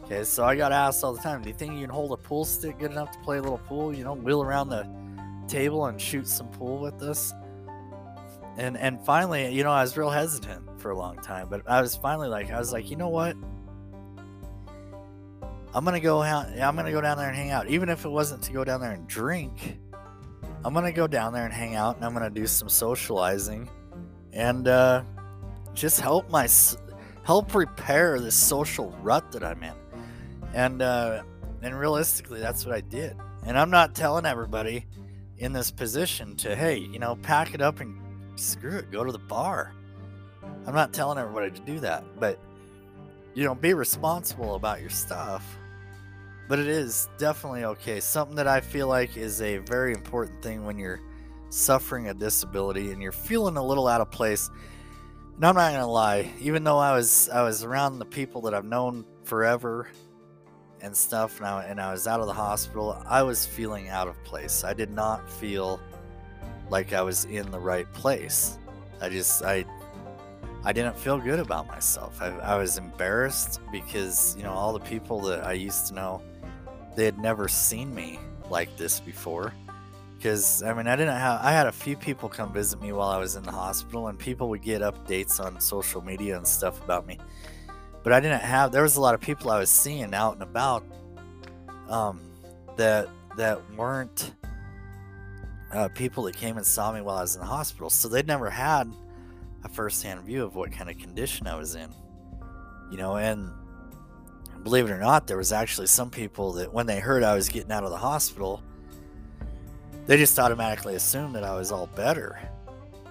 Okay, 0.05 0.25
so 0.25 0.45
I 0.45 0.57
got 0.57 0.73
asked 0.73 1.05
all 1.05 1.15
the 1.15 1.23
time, 1.23 1.41
do 1.41 1.49
you 1.49 1.55
think 1.55 1.75
you 1.75 1.81
can 1.81 1.91
hold 1.91 2.13
a 2.13 2.17
pool 2.17 2.45
stick 2.45 2.79
good 2.79 2.91
enough 2.91 3.13
to 3.13 3.19
play 3.21 3.39
a 3.39 3.43
little 3.43 3.59
pool? 3.59 3.95
You 3.95 4.05
know, 4.05 4.15
wheel 4.15 4.43
around 4.43 4.69
the 4.71 4.87
table 5.49 5.87
and 5.87 6.01
shoot 6.01 6.27
some 6.27 6.49
pool 6.49 6.79
with 6.79 6.99
this? 6.99 7.33
And 8.57 8.77
and 8.77 9.05
finally, 9.05 9.53
you 9.53 9.65
know, 9.65 9.73
I 9.73 9.83
was 9.83 9.97
real 9.97 10.11
hesitant 10.11 10.81
for 10.81 10.91
a 10.91 10.97
long 10.97 11.17
time, 11.17 11.49
but 11.49 11.63
I 11.67 11.81
was 11.81 11.97
finally 11.97 12.29
like, 12.29 12.51
I 12.51 12.59
was 12.59 12.73
like, 12.73 12.91
you 12.91 12.97
know 12.97 13.09
what? 13.09 13.37
I'm 15.75 15.85
gonna 15.85 15.99
go 15.99 16.23
out. 16.23 16.47
I'm 16.59 16.77
gonna 16.77 16.93
go 16.93 17.01
down 17.01 17.19
there 17.19 17.29
and 17.29 17.37
hang 17.37 17.51
out, 17.51 17.69
even 17.69 17.89
if 17.89 18.05
it 18.05 18.09
wasn't 18.09 18.43
to 18.43 18.53
go 18.53 18.63
down 18.63 18.81
there 18.81 18.93
and 18.93 19.09
drink. 19.09 19.79
I'm 20.65 20.73
gonna 20.73 20.93
go 20.93 21.07
down 21.07 21.33
there 21.33 21.45
and 21.45 21.53
hang 21.53 21.75
out, 21.75 21.97
and 21.97 22.05
I'm 22.05 22.13
gonna 22.13 22.31
do 22.31 22.47
some 22.47 22.69
socializing, 22.69 23.69
and 24.33 24.69
uh, 24.69 25.03
just 25.75 26.01
help 26.01 26.31
my 26.31 26.49
help 27.25 27.55
repair 27.55 28.21
this 28.21 28.37
social 28.37 28.91
rut 29.03 29.33
that 29.33 29.43
I'm 29.43 29.63
in. 29.65 29.75
And 30.55 30.81
uh, 30.81 31.25
and 31.63 31.77
realistically, 31.77 32.39
that's 32.39 32.65
what 32.65 32.75
I 32.75 32.81
did. 32.81 33.17
And 33.45 33.59
I'm 33.59 33.71
not 33.71 33.95
telling 33.95 34.27
everybody 34.27 34.87
in 35.39 35.53
this 35.53 35.71
position 35.71 36.37
to 36.37 36.55
hey, 36.55 36.79
you 36.79 36.99
know, 36.99 37.17
pack 37.17 37.55
it 37.55 37.61
up 37.61 37.81
and 37.81 37.97
screw 38.37 38.79
it, 38.79 38.91
go 38.91 39.05
to 39.05 39.13
the 39.13 39.19
bar. 39.19 39.73
I'm 40.67 40.75
not 40.75 40.93
telling 40.93 41.19
everybody 41.19 41.51
to 41.51 41.61
do 41.61 41.81
that, 41.81 42.05
but 42.19 42.39
you 43.35 43.45
know, 43.45 43.55
be 43.55 43.75
responsible 43.75 44.55
about 44.55 44.81
your 44.81 44.91
stuff 44.91 45.59
but 46.49 46.59
it 46.59 46.69
is 46.69 47.09
definitely 47.19 47.65
okay. 47.65 48.01
Something 48.01 48.37
that 48.37 48.47
I 48.47 48.61
feel 48.61 48.89
like 48.89 49.17
is 49.17 49.41
a 49.41 49.59
very 49.59 49.93
important 49.93 50.43
thing 50.43 50.65
when 50.65 50.79
you're 50.79 51.01
suffering 51.49 52.09
a 52.09 52.15
disability 52.15 52.91
and 52.91 53.01
you're 53.01 53.13
feeling 53.13 53.57
a 53.57 53.65
little 53.65 53.89
out 53.89 54.01
of 54.01 54.11
place. 54.11 54.51
And 55.37 55.45
I'm 55.45 55.55
not 55.55 55.73
gonna 55.73 55.87
lie, 55.87 56.31
even 56.41 56.65
though 56.65 56.79
I 56.79 56.95
was 56.95 57.29
I 57.31 57.43
was 57.43 57.65
around 57.65 57.99
the 57.99 58.05
people 58.05 58.43
that 58.43 58.55
I've 58.55 58.65
known 58.65 59.05
forever, 59.25 59.89
and 60.85 60.95
stuff, 60.97 61.39
and 61.39 61.47
I, 61.47 61.65
and 61.65 61.81
I 61.81 61.91
was 61.91 62.07
out 62.07 62.21
of 62.21 62.27
the 62.27 62.33
hospital, 62.33 63.03
I 63.07 63.23
was 63.23 63.47
feeling 63.47 63.89
out 63.89 64.07
of 64.07 64.23
place. 64.23 64.65
I 64.65 64.75
did 64.75 64.91
not 64.91 65.29
feel 65.29 65.81
like 66.69 66.93
I 66.93 67.01
was 67.03 67.25
in 67.25 67.51
the 67.51 67.59
right 67.59 67.91
place. 67.95 68.59
I 69.01 69.09
just, 69.09 69.43
I, 69.43 69.65
I 70.63 70.73
didn't 70.73 70.97
feel 70.97 71.19
good 71.19 71.41
about 71.41 71.67
myself. 71.67 72.21
I, 72.21 72.29
I 72.39 72.57
was 72.57 72.77
embarrassed 72.77 73.61
because, 73.73 74.37
you 74.37 74.43
know, 74.43 74.53
all 74.53 74.73
the 74.73 74.81
people 74.81 75.21
that 75.23 75.45
I 75.45 75.55
used 75.55 75.87
to 75.89 75.95
know, 75.95 76.23
they 76.97 77.07
had 77.07 77.19
never 77.19 77.49
seen 77.49 77.95
me 77.95 78.19
like 78.51 78.77
this 78.77 79.01
before. 79.01 79.55
Because, 80.17 80.63
I 80.63 80.73
mean, 80.75 80.87
I 80.87 80.97
didn't 80.97 81.17
have, 81.17 81.41
I 81.43 81.51
had 81.51 81.67
a 81.67 81.73
few 81.73 81.97
people 81.97 82.29
come 82.29 82.53
visit 82.53 82.81
me 82.81 82.93
while 82.93 83.09
I 83.09 83.19
was 83.19 83.37
in 83.37 83.43
the 83.43 83.53
hospital, 83.53 84.09
and 84.09 84.19
people 84.19 84.49
would 84.51 84.63
get 84.63 84.81
updates 84.81 85.41
on 85.41 85.61
social 85.61 86.03
media 86.03 86.37
and 86.37 86.47
stuff 86.47 86.83
about 86.83 87.07
me 87.07 87.19
but 88.05 88.13
I 88.13 88.21
didn't 88.21 88.43
have. 88.43 88.71
There 88.71 88.83
was 88.83 88.97
a 88.97 89.01
lot 89.01 89.15
of 89.15 89.21
people 89.21 89.51
I 89.51 89.59
was 89.59 89.71
seeing 89.71 90.15
out 90.15 90.35
and 90.35 90.43
about, 90.43 90.85
um, 91.89 92.21
that 92.77 93.09
that 93.37 93.61
weren't 93.75 94.33
uh, 95.73 95.89
people 95.89 96.23
that 96.25 96.37
came 96.37 96.57
and 96.57 96.65
saw 96.65 96.93
me 96.93 97.01
while 97.01 97.17
I 97.17 97.23
was 97.23 97.35
in 97.35 97.41
the 97.41 97.47
hospital, 97.47 97.91
so 97.91 98.07
they'd 98.07 98.27
never 98.27 98.51
had 98.51 98.93
a 99.65 99.69
firsthand 99.69 100.21
view 100.21 100.45
of 100.45 100.55
what 100.55 100.71
kind 100.71 100.89
of 100.89 100.99
condition 100.99 101.47
I 101.47 101.57
was 101.57 101.75
in, 101.75 101.89
you 102.91 102.99
know. 102.99 103.17
And 103.17 103.51
believe 104.63 104.89
it 104.89 104.93
or 104.93 105.01
not, 105.01 105.27
there 105.27 105.39
was 105.39 105.53
actually 105.53 105.87
some 105.87 106.11
people 106.11 106.53
that 106.53 106.73
when 106.73 106.87
they 106.87 107.01
heard 107.01 107.23
I 107.23 107.35
was 107.35 107.49
getting 107.49 107.73
out 107.73 107.85
of 107.85 107.91
the 107.91 107.97
hospital, 107.97 108.63
they 110.07 110.19
just 110.19 110.39
automatically 110.39 110.95
assumed 110.95 111.35
that 111.35 111.43
I 111.43 111.55
was 111.55 111.73
all 111.73 111.87
better, 111.87 112.39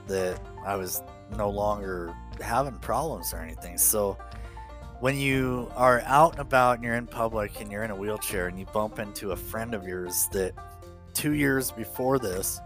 that 0.07 0.39
I 0.65 0.75
was 0.75 1.01
no 1.35 1.49
longer 1.49 2.15
having 2.39 2.77
problems 2.79 3.33
or 3.33 3.37
anything. 3.37 3.77
So 3.77 4.17
when 5.03 5.17
you 5.17 5.69
are 5.75 5.99
out 6.05 6.31
and 6.31 6.39
about 6.39 6.75
and 6.75 6.83
you're 6.85 6.95
in 6.95 7.05
public 7.05 7.59
and 7.59 7.69
you're 7.69 7.83
in 7.83 7.91
a 7.91 7.95
wheelchair 7.95 8.47
and 8.47 8.57
you 8.57 8.65
bump 8.67 8.99
into 8.99 9.31
a 9.31 9.35
friend 9.35 9.73
of 9.73 9.85
yours 9.85 10.29
that 10.31 10.53
two 11.13 11.33
years 11.33 11.71
before 11.71 12.17
this 12.17 12.61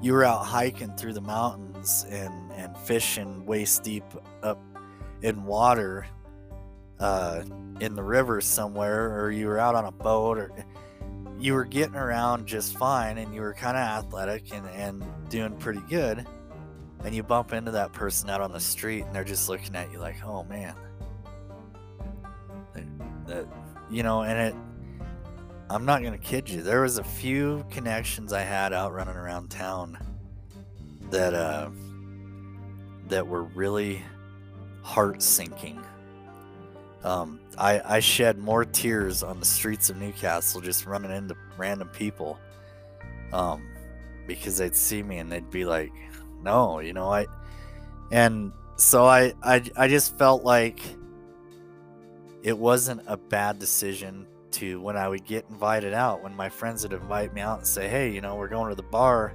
you 0.00 0.14
were 0.14 0.24
out 0.24 0.46
hiking 0.46 0.90
through 0.96 1.12
the 1.12 1.20
mountains 1.20 2.06
and, 2.08 2.50
and 2.52 2.74
fishing 2.74 3.44
waist 3.44 3.82
deep 3.82 4.02
up 4.42 4.58
in 5.20 5.44
water 5.44 6.06
uh, 7.00 7.42
in 7.80 7.94
the 7.94 8.02
river 8.02 8.40
somewhere 8.40 9.22
or 9.22 9.30
you 9.30 9.48
were 9.48 9.58
out 9.58 9.74
on 9.74 9.84
a 9.84 9.92
boat 9.92 10.38
or 10.38 10.50
you 11.38 11.52
were 11.52 11.66
getting 11.66 11.96
around 11.96 12.46
just 12.46 12.78
fine 12.78 13.18
and 13.18 13.34
you 13.34 13.42
were 13.42 13.52
kind 13.52 13.76
of 13.76 13.82
athletic 13.82 14.54
and, 14.54 14.66
and 14.70 15.04
doing 15.28 15.54
pretty 15.58 15.82
good 15.90 16.26
and 17.04 17.14
you 17.14 17.22
bump 17.22 17.52
into 17.52 17.70
that 17.72 17.92
person 17.92 18.30
out 18.30 18.40
on 18.40 18.52
the 18.52 18.60
street 18.60 19.04
and 19.04 19.14
they're 19.14 19.24
just 19.24 19.48
looking 19.48 19.74
at 19.74 19.90
you 19.92 19.98
like 19.98 20.16
oh 20.24 20.44
man. 20.44 20.74
That 23.26 23.46
you 23.92 24.02
know 24.02 24.22
and 24.22 24.38
it 24.38 24.54
i'm 25.70 25.84
not 25.84 26.02
gonna 26.02 26.18
kid 26.18 26.48
you 26.48 26.62
there 26.62 26.80
was 26.80 26.98
a 26.98 27.04
few 27.04 27.64
connections 27.70 28.32
i 28.32 28.40
had 28.40 28.72
out 28.72 28.92
running 28.92 29.16
around 29.16 29.50
town 29.50 29.98
that 31.10 31.34
uh 31.34 31.68
that 33.08 33.26
were 33.26 33.44
really 33.44 34.02
heart 34.82 35.22
sinking 35.22 35.84
um 37.04 37.38
i 37.58 37.80
i 37.84 38.00
shed 38.00 38.38
more 38.38 38.64
tears 38.64 39.22
on 39.22 39.38
the 39.38 39.46
streets 39.46 39.90
of 39.90 39.96
newcastle 39.96 40.60
just 40.60 40.86
running 40.86 41.10
into 41.10 41.36
random 41.58 41.88
people 41.88 42.38
um 43.32 43.68
because 44.26 44.56
they'd 44.56 44.74
see 44.74 45.02
me 45.02 45.18
and 45.18 45.30
they'd 45.30 45.50
be 45.50 45.64
like 45.64 45.92
no, 46.42 46.80
you 46.80 46.92
know, 46.92 47.12
I 47.12 47.26
and 48.10 48.52
so 48.76 49.06
I 49.06 49.32
I 49.42 49.62
I 49.76 49.88
just 49.88 50.16
felt 50.18 50.44
like 50.44 50.80
it 52.42 52.56
wasn't 52.58 53.02
a 53.06 53.16
bad 53.16 53.58
decision 53.58 54.26
to 54.52 54.80
when 54.80 54.96
I 54.96 55.08
would 55.08 55.24
get 55.24 55.46
invited 55.48 55.94
out, 55.94 56.22
when 56.22 56.36
my 56.36 56.48
friends 56.48 56.82
would 56.82 56.92
invite 56.92 57.32
me 57.32 57.40
out 57.40 57.58
and 57.58 57.66
say, 57.66 57.88
"Hey, 57.88 58.10
you 58.10 58.20
know, 58.20 58.34
we're 58.36 58.48
going 58.48 58.68
to 58.70 58.74
the 58.74 58.82
bar. 58.82 59.34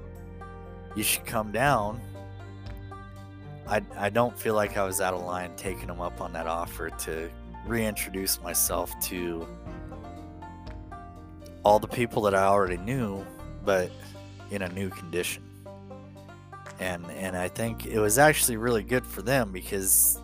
You 0.96 1.04
should 1.04 1.26
come 1.26 1.52
down." 1.52 2.00
I 3.68 3.82
I 3.98 4.10
don't 4.10 4.38
feel 4.38 4.54
like 4.54 4.78
I 4.78 4.84
was 4.84 5.02
out 5.02 5.14
of 5.14 5.24
line 5.24 5.52
taking 5.56 5.88
them 5.88 6.02
up 6.02 6.22
on 6.22 6.34
that 6.34 6.48
offer 6.48 6.90
to 6.90 7.30
reintroduce 7.66 8.42
myself 8.42 8.94
to 9.04 9.48
all 11.64 11.80
the 11.80 11.88
people 11.88 12.22
that 12.24 12.36
I 12.36 12.44
already 12.44 12.78
knew, 12.78 13.26
but 13.66 13.92
in 14.52 14.62
a 14.62 14.70
new 14.70 14.90
condition 14.90 15.47
and 16.80 17.06
and 17.12 17.36
I 17.36 17.48
think 17.48 17.86
it 17.86 18.00
was 18.00 18.18
actually 18.18 18.58
really 18.58 18.84
good 18.84 19.06
for 19.06 19.22
them 19.22 19.52
because 19.52 20.20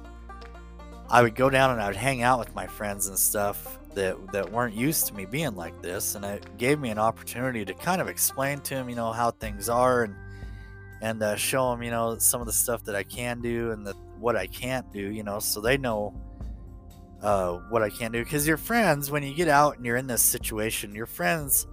I 1.09 1.21
would 1.21 1.35
go 1.35 1.49
down 1.49 1.71
and 1.71 1.81
I 1.81 1.87
would 1.87 1.95
hang 1.95 2.21
out 2.21 2.39
with 2.39 2.53
my 2.55 2.67
friends 2.67 3.07
and 3.07 3.17
stuff 3.17 3.79
that 3.95 4.31
that 4.31 4.51
weren't 4.51 4.75
used 4.75 5.07
to 5.07 5.13
me 5.13 5.25
being 5.25 5.55
like 5.55 5.81
this, 5.81 6.15
and 6.15 6.25
it 6.25 6.57
gave 6.57 6.79
me 6.79 6.89
an 6.89 6.97
opportunity 6.97 7.65
to 7.65 7.73
kind 7.73 8.01
of 8.01 8.07
explain 8.07 8.59
to 8.61 8.75
them, 8.75 8.89
you 8.89 8.95
know, 8.95 9.11
how 9.11 9.31
things 9.31 9.69
are 9.69 10.03
and 10.03 10.15
and 11.01 11.21
uh, 11.21 11.35
show 11.35 11.71
them, 11.71 11.83
you 11.83 11.91
know, 11.91 12.17
some 12.17 12.39
of 12.39 12.47
the 12.47 12.53
stuff 12.53 12.83
that 12.85 12.95
I 12.95 13.03
can 13.03 13.41
do 13.41 13.71
and 13.71 13.85
the, 13.85 13.93
what 14.19 14.37
I 14.37 14.47
can't 14.47 14.89
do, 14.93 15.01
you 15.01 15.21
know, 15.21 15.39
so 15.39 15.59
they 15.59 15.77
know 15.77 16.15
uh, 17.21 17.55
what 17.69 17.83
I 17.83 17.89
can 17.89 18.13
do. 18.13 18.23
Because 18.23 18.47
your 18.47 18.55
friends, 18.55 19.11
when 19.11 19.21
you 19.21 19.33
get 19.33 19.49
out 19.49 19.75
and 19.75 19.85
you're 19.85 19.97
in 19.97 20.07
this 20.07 20.21
situation, 20.21 20.95
your 20.95 21.05
friends, 21.05 21.67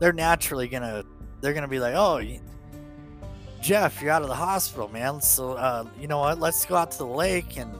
they're 0.00 0.12
naturally 0.12 0.68
gonna 0.68 1.04
they're 1.40 1.54
gonna 1.54 1.68
be 1.68 1.78
like, 1.78 1.94
oh. 1.94 2.20
Jeff, 3.64 4.02
you're 4.02 4.10
out 4.10 4.20
of 4.20 4.28
the 4.28 4.34
hospital, 4.34 4.88
man. 4.88 5.22
So 5.22 5.52
uh, 5.52 5.86
you 5.98 6.06
know 6.06 6.18
what? 6.18 6.38
Let's 6.38 6.66
go 6.66 6.76
out 6.76 6.90
to 6.90 6.98
the 6.98 7.06
lake 7.06 7.56
and 7.56 7.74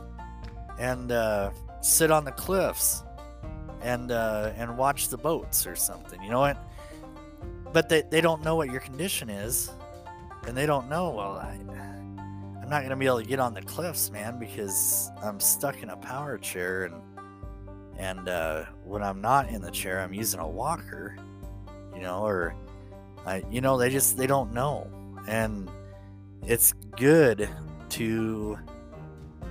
and 0.79 1.12
uh, 1.12 1.51
sit 1.83 2.11
on 2.11 2.25
the 2.25 2.33
cliffs 2.33 3.03
and 3.83 4.11
uh, 4.11 4.53
and 4.57 4.79
watch 4.79 5.09
the 5.09 5.18
boats 5.18 5.66
or 5.66 5.77
something. 5.77 6.23
You 6.23 6.31
know 6.31 6.40
what? 6.40 6.57
But 7.75 7.90
they, 7.90 8.03
they 8.11 8.23
don't 8.23 8.42
know 8.42 8.57
what 8.57 8.70
your 8.70 8.81
condition 8.81 9.29
is, 9.29 9.70
and 10.47 10.57
they 10.57 10.64
don't 10.64 10.88
know. 10.88 11.11
Well, 11.11 11.33
I, 11.33 11.59
I'm 12.62 12.70
not 12.70 12.83
gonna 12.83 12.97
be 12.97 13.05
able 13.05 13.20
to 13.20 13.27
get 13.27 13.38
on 13.38 13.53
the 13.53 13.61
cliffs, 13.61 14.11
man, 14.11 14.38
because 14.38 15.11
I'm 15.23 15.38
stuck 15.38 15.83
in 15.83 15.90
a 15.90 15.99
power 15.99 16.38
chair, 16.38 16.85
and 16.85 16.94
and 17.99 18.27
uh, 18.31 18.64
when 18.85 19.03
I'm 19.03 19.20
not 19.20 19.51
in 19.51 19.61
the 19.61 19.70
chair, 19.70 20.01
I'm 20.01 20.14
using 20.14 20.40
a 20.40 20.49
walker. 20.49 21.14
You 21.94 22.01
know, 22.01 22.25
or 22.25 22.55
I, 23.27 23.42
you 23.51 23.61
know, 23.61 23.77
they 23.77 23.90
just 23.90 24.16
they 24.16 24.27
don't 24.27 24.55
know 24.55 24.90
and 25.27 25.68
it's 26.46 26.72
good 26.96 27.48
to 27.90 28.59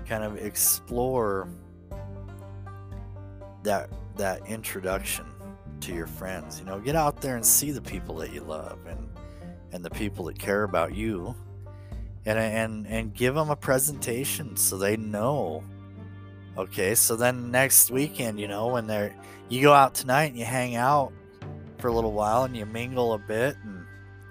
kind 0.07 0.23
of 0.23 0.37
explore 0.37 1.49
that 3.63 3.89
that 4.15 4.45
introduction 4.47 5.25
to 5.79 5.93
your 5.93 6.07
friends 6.07 6.59
you 6.59 6.65
know 6.65 6.79
get 6.79 6.95
out 6.95 7.21
there 7.21 7.35
and 7.35 7.45
see 7.45 7.71
the 7.71 7.81
people 7.81 8.15
that 8.15 8.31
you 8.31 8.41
love 8.41 8.79
and 8.87 9.09
and 9.71 9.83
the 9.83 9.89
people 9.89 10.25
that 10.25 10.37
care 10.37 10.63
about 10.63 10.93
you 10.93 11.33
and 12.25 12.37
and 12.37 12.87
and 12.87 13.13
give 13.13 13.33
them 13.33 13.49
a 13.49 13.55
presentation 13.55 14.55
so 14.55 14.77
they 14.77 14.97
know 14.97 15.63
okay 16.57 16.93
so 16.93 17.15
then 17.15 17.49
next 17.49 17.89
weekend 17.89 18.39
you 18.39 18.47
know 18.47 18.67
when 18.67 18.85
they're 18.85 19.15
you 19.49 19.61
go 19.61 19.73
out 19.73 19.95
tonight 19.95 20.25
and 20.25 20.37
you 20.37 20.45
hang 20.45 20.75
out 20.75 21.11
for 21.77 21.87
a 21.87 21.93
little 21.93 22.13
while 22.13 22.43
and 22.43 22.55
you 22.55 22.65
mingle 22.65 23.13
a 23.13 23.17
bit 23.17 23.55
and 23.63 23.83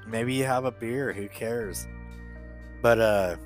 Maybe 0.07 0.35
you 0.35 0.44
have 0.44 0.64
a 0.64 0.70
beer, 0.70 1.12
who 1.12 1.29
cares? 1.29 1.87
But 2.83 3.01
uh 3.01 3.37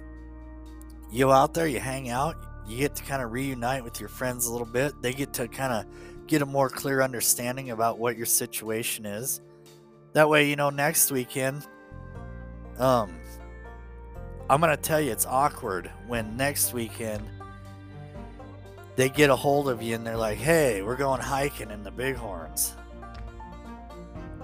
you 1.13 1.33
out 1.33 1.55
there, 1.55 1.67
you 1.67 1.79
hang 1.79 2.09
out, 2.09 2.37
you 2.67 2.79
get 2.79 2.97
to 2.97 3.03
kind 3.05 3.23
of 3.23 3.31
reunite 3.31 3.85
with 3.85 4.01
your 4.01 4.09
friends 4.09 4.47
a 4.47 4.53
little 4.53 4.67
bit. 4.67 5.01
They 5.03 5.13
get 5.13 5.33
to 5.35 5.47
kind 5.47 5.73
of 5.73 6.27
get 6.27 6.43
a 6.43 6.47
more 6.47 6.69
clear 6.69 7.03
understanding 7.03 7.71
about 7.71 7.99
what 7.99 8.17
your 8.17 8.27
situation 8.27 9.07
is. 9.07 9.41
That 10.15 10.29
way, 10.29 10.49
you 10.51 10.57
know, 10.57 10.71
next 10.71 11.13
weekend, 11.13 11.67
um, 12.79 13.21
I'm 14.51 14.61
gonna 14.61 14.77
tell 14.77 15.01
you 15.01 15.13
it's 15.13 15.27
awkward 15.27 15.91
when 16.07 16.37
next 16.37 16.73
weekend 16.73 17.25
they 18.97 19.09
get 19.09 19.29
a 19.29 19.37
hold 19.37 19.69
of 19.69 19.83
you 19.83 19.95
and 19.95 20.07
they're 20.07 20.17
like, 20.17 20.39
"Hey, 20.39 20.83
we're 20.83 20.97
going 20.97 21.21
hiking 21.21 21.71
in 21.71 21.83
the 21.83 21.91
Bighorns," 21.91 22.75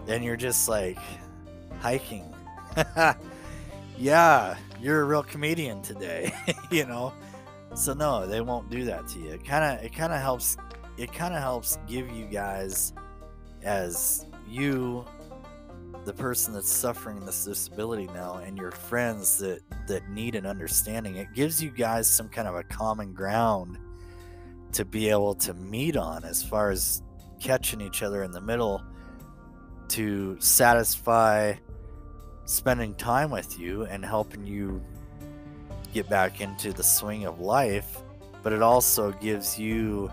and 0.06 0.22
you're 0.22 0.36
just 0.36 0.68
like, 0.68 0.98
hiking. 1.80 2.32
yeah, 3.98 4.56
you're 4.82 5.02
a 5.02 5.04
real 5.04 5.22
comedian 5.22 5.80
today, 5.80 6.32
you 6.70 6.84
know. 6.84 7.14
So 7.74 7.94
no, 7.94 8.26
they 8.26 8.40
won't 8.40 8.68
do 8.68 8.84
that 8.84 9.08
to 9.08 9.18
you. 9.18 9.30
It 9.30 9.44
kind 9.44 9.64
of 9.64 9.84
it 9.84 9.94
kind 9.94 10.12
of 10.12 10.20
helps 10.20 10.56
it 10.98 11.12
kind 11.12 11.34
of 11.34 11.40
helps 11.40 11.78
give 11.86 12.10
you 12.10 12.26
guys 12.26 12.92
as 13.62 14.26
you 14.48 15.04
the 16.04 16.12
person 16.12 16.52
that's 16.52 16.70
suffering 16.70 17.24
this 17.24 17.44
disability 17.44 18.08
now 18.12 18.36
and 18.44 18.58
your 18.58 18.72
friends 18.72 19.38
that 19.38 19.60
that 19.86 20.08
need 20.10 20.34
an 20.34 20.46
understanding 20.46 21.16
it 21.16 21.32
gives 21.32 21.62
you 21.62 21.70
guys 21.70 22.08
some 22.08 22.28
kind 22.28 22.48
of 22.48 22.56
a 22.56 22.64
common 22.64 23.12
ground 23.12 23.78
to 24.72 24.84
be 24.84 25.08
able 25.10 25.34
to 25.34 25.54
meet 25.54 25.96
on 25.96 26.24
as 26.24 26.42
far 26.42 26.70
as 26.70 27.02
catching 27.40 27.80
each 27.80 28.02
other 28.02 28.24
in 28.24 28.32
the 28.32 28.40
middle 28.40 28.82
to 29.88 30.36
satisfy 30.40 31.54
spending 32.44 32.94
time 32.94 33.30
with 33.30 33.58
you 33.58 33.84
and 33.84 34.04
helping 34.04 34.46
you 34.46 34.82
get 35.92 36.08
back 36.08 36.40
into 36.40 36.72
the 36.72 36.82
swing 36.82 37.24
of 37.24 37.40
life, 37.40 38.02
but 38.42 38.52
it 38.52 38.62
also 38.62 39.12
gives 39.12 39.58
you 39.58 40.10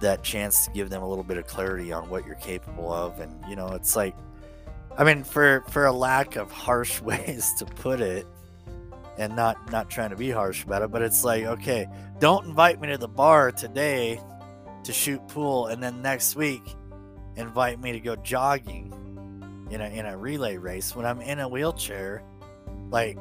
that 0.00 0.22
chance 0.22 0.66
to 0.66 0.70
give 0.72 0.90
them 0.90 1.02
a 1.02 1.08
little 1.08 1.24
bit 1.24 1.36
of 1.36 1.46
clarity 1.46 1.92
on 1.92 2.08
what 2.08 2.24
you're 2.24 2.36
capable 2.36 2.92
of. 2.92 3.20
And 3.20 3.38
you 3.48 3.56
know 3.56 3.68
it's 3.68 3.96
like 3.96 4.14
i 4.98 5.04
mean 5.04 5.24
for 5.24 5.64
for 5.68 5.86
a 5.86 5.92
lack 5.92 6.36
of 6.36 6.50
harsh 6.50 7.00
ways 7.02 7.52
to 7.54 7.64
put 7.64 8.00
it 8.00 8.26
and 9.16 9.34
not 9.34 9.70
not 9.72 9.88
trying 9.88 10.10
to 10.10 10.16
be 10.16 10.30
harsh 10.30 10.64
about 10.64 10.82
it 10.82 10.90
but 10.90 11.02
it's 11.02 11.24
like 11.24 11.44
okay 11.44 11.86
don't 12.18 12.46
invite 12.46 12.80
me 12.80 12.88
to 12.88 12.98
the 12.98 13.08
bar 13.08 13.50
today 13.50 14.20
to 14.84 14.92
shoot 14.92 15.26
pool 15.28 15.66
and 15.68 15.82
then 15.82 16.02
next 16.02 16.36
week 16.36 16.62
invite 17.36 17.80
me 17.80 17.92
to 17.92 18.00
go 18.00 18.14
jogging 18.16 18.92
in 19.70 19.80
a 19.80 19.88
in 19.88 20.06
a 20.06 20.16
relay 20.16 20.56
race 20.56 20.94
when 20.94 21.04
i'm 21.04 21.20
in 21.20 21.40
a 21.40 21.48
wheelchair 21.48 22.22
like 22.90 23.18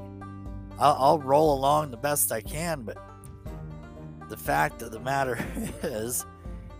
I'll, 0.79 0.95
I'll 0.99 1.19
roll 1.19 1.53
along 1.53 1.91
the 1.91 1.97
best 1.97 2.31
i 2.31 2.41
can 2.41 2.83
but 2.83 2.97
the 4.29 4.37
fact 4.37 4.81
of 4.81 4.91
the 4.91 4.99
matter 4.99 5.37
is 5.83 6.25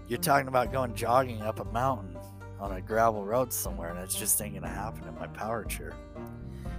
you're 0.08 0.20
talking 0.20 0.48
about 0.48 0.72
going 0.72 0.96
jogging 0.96 1.42
up 1.42 1.60
a 1.60 1.66
mountain 1.66 2.18
on 2.60 2.72
a 2.74 2.82
gravel 2.82 3.24
road 3.24 3.54
somewhere, 3.54 3.90
and 3.90 4.00
it's 4.00 4.16
just 4.16 4.42
ain't 4.42 4.56
gonna 4.56 4.68
happen 4.68 5.08
in 5.08 5.16
my 5.16 5.28
power 5.28 5.64
chair. 5.64 5.94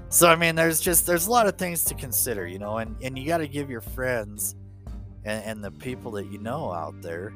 So 0.09 0.29
I 0.29 0.37
mean, 0.37 0.55
there's 0.55 0.81
just 0.81 1.07
there's 1.07 1.27
a 1.27 1.31
lot 1.31 1.47
of 1.47 1.57
things 1.57 1.85
to 1.85 1.95
consider, 1.95 2.47
you 2.47 2.59
know, 2.59 2.79
and 2.79 2.97
and 3.03 3.19
you 3.19 3.27
got 3.27 3.39
to 3.39 3.49
give 3.49 3.71
your 3.71 3.81
friends 3.81 4.57
and, 5.25 5.45
and 5.45 5.65
the 5.65 5.71
people 5.71 6.11
that 6.13 6.27
you 6.33 6.39
know 6.39 6.73
out 6.73 7.01
there, 7.03 7.33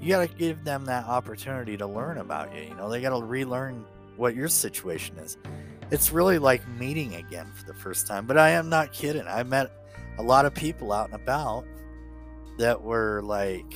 you 0.00 0.08
got 0.08 0.28
to 0.28 0.36
give 0.36 0.64
them 0.64 0.84
that 0.86 1.04
opportunity 1.04 1.76
to 1.76 1.86
learn 1.86 2.18
about 2.18 2.54
you. 2.54 2.62
You 2.62 2.74
know, 2.74 2.88
they 2.88 3.00
got 3.00 3.10
to 3.18 3.24
relearn 3.24 3.84
what 4.16 4.34
your 4.34 4.48
situation 4.48 5.18
is. 5.18 5.36
It's 5.90 6.10
really 6.10 6.38
like 6.38 6.66
meeting 6.68 7.14
again 7.14 7.52
for 7.54 7.64
the 7.64 7.74
first 7.74 8.06
time. 8.06 8.26
But 8.26 8.38
I 8.38 8.50
am 8.50 8.68
not 8.68 8.92
kidding. 8.92 9.26
I 9.26 9.42
met 9.42 9.70
a 10.18 10.22
lot 10.22 10.46
of 10.46 10.54
people 10.54 10.92
out 10.92 11.06
and 11.06 11.14
about 11.14 11.64
that 12.58 12.82
were 12.82 13.22
like 13.22 13.74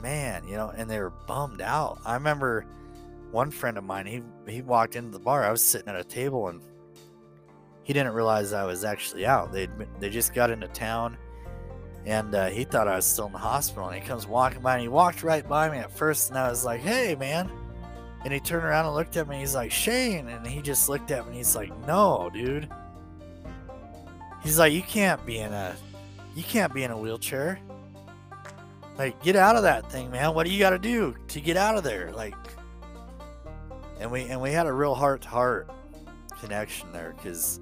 man, 0.00 0.46
you 0.46 0.56
know, 0.56 0.72
and 0.76 0.88
they 0.88 1.00
were 1.00 1.10
bummed 1.10 1.60
out. 1.60 1.98
I 2.04 2.14
remember 2.14 2.66
one 3.30 3.50
friend 3.50 3.76
of 3.76 3.84
mine, 3.84 4.06
he 4.06 4.22
he 4.50 4.62
walked 4.62 4.96
into 4.96 5.10
the 5.10 5.18
bar. 5.18 5.44
I 5.44 5.50
was 5.50 5.62
sitting 5.62 5.88
at 5.88 5.96
a 5.96 6.04
table 6.04 6.48
and 6.48 6.60
he 7.82 7.92
didn't 7.92 8.12
realize 8.12 8.52
I 8.52 8.64
was 8.64 8.84
actually 8.84 9.26
out. 9.26 9.52
They 9.52 9.68
they 9.98 10.10
just 10.10 10.34
got 10.34 10.50
into 10.50 10.68
town 10.68 11.16
and 12.04 12.34
uh, 12.34 12.46
he 12.46 12.64
thought 12.64 12.86
I 12.86 12.96
was 12.96 13.04
still 13.04 13.26
in 13.26 13.32
the 13.32 13.38
hospital. 13.38 13.88
And 13.88 14.00
he 14.00 14.06
comes 14.06 14.26
walking 14.26 14.62
by 14.62 14.74
and 14.74 14.82
he 14.82 14.88
walked 14.88 15.22
right 15.22 15.46
by 15.46 15.68
me 15.68 15.78
at 15.78 15.90
first, 15.90 16.30
and 16.30 16.38
I 16.38 16.48
was 16.48 16.64
like, 16.64 16.80
"Hey, 16.80 17.14
man." 17.16 17.50
And 18.26 18.32
he 18.32 18.40
turned 18.40 18.64
around 18.64 18.86
and 18.86 18.94
looked 18.96 19.16
at 19.16 19.28
me. 19.28 19.38
He's 19.38 19.54
like, 19.54 19.70
Shane. 19.70 20.26
And 20.26 20.44
he 20.44 20.60
just 20.60 20.88
looked 20.88 21.12
at 21.12 21.22
me 21.22 21.28
and 21.28 21.36
he's 21.36 21.54
like, 21.54 21.70
No, 21.86 22.28
dude. 22.34 22.68
He's 24.42 24.58
like, 24.58 24.72
You 24.72 24.82
can't 24.82 25.24
be 25.24 25.38
in 25.38 25.52
a 25.52 25.76
you 26.34 26.42
can't 26.42 26.74
be 26.74 26.82
in 26.82 26.90
a 26.90 26.98
wheelchair. 26.98 27.60
Like, 28.98 29.22
get 29.22 29.36
out 29.36 29.54
of 29.54 29.62
that 29.62 29.92
thing, 29.92 30.10
man. 30.10 30.34
What 30.34 30.44
do 30.44 30.52
you 30.52 30.58
got 30.58 30.70
to 30.70 30.78
do 30.80 31.14
to 31.28 31.40
get 31.40 31.56
out 31.56 31.76
of 31.76 31.84
there? 31.84 32.10
Like, 32.10 32.34
and 34.00 34.10
we 34.10 34.22
and 34.24 34.40
we 34.40 34.50
had 34.50 34.66
a 34.66 34.72
real 34.72 34.96
heart 34.96 35.22
to 35.22 35.28
heart 35.28 35.70
connection 36.40 36.90
there 36.90 37.14
because 37.16 37.60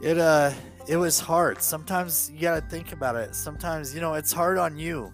it 0.00 0.16
uh 0.16 0.50
it 0.88 0.96
was 0.96 1.20
hard. 1.20 1.60
Sometimes 1.60 2.30
you 2.32 2.40
got 2.40 2.54
to 2.54 2.66
think 2.70 2.92
about 2.92 3.16
it. 3.16 3.34
Sometimes 3.34 3.94
you 3.94 4.00
know 4.00 4.14
it's 4.14 4.32
hard 4.32 4.56
on 4.56 4.78
you 4.78 5.12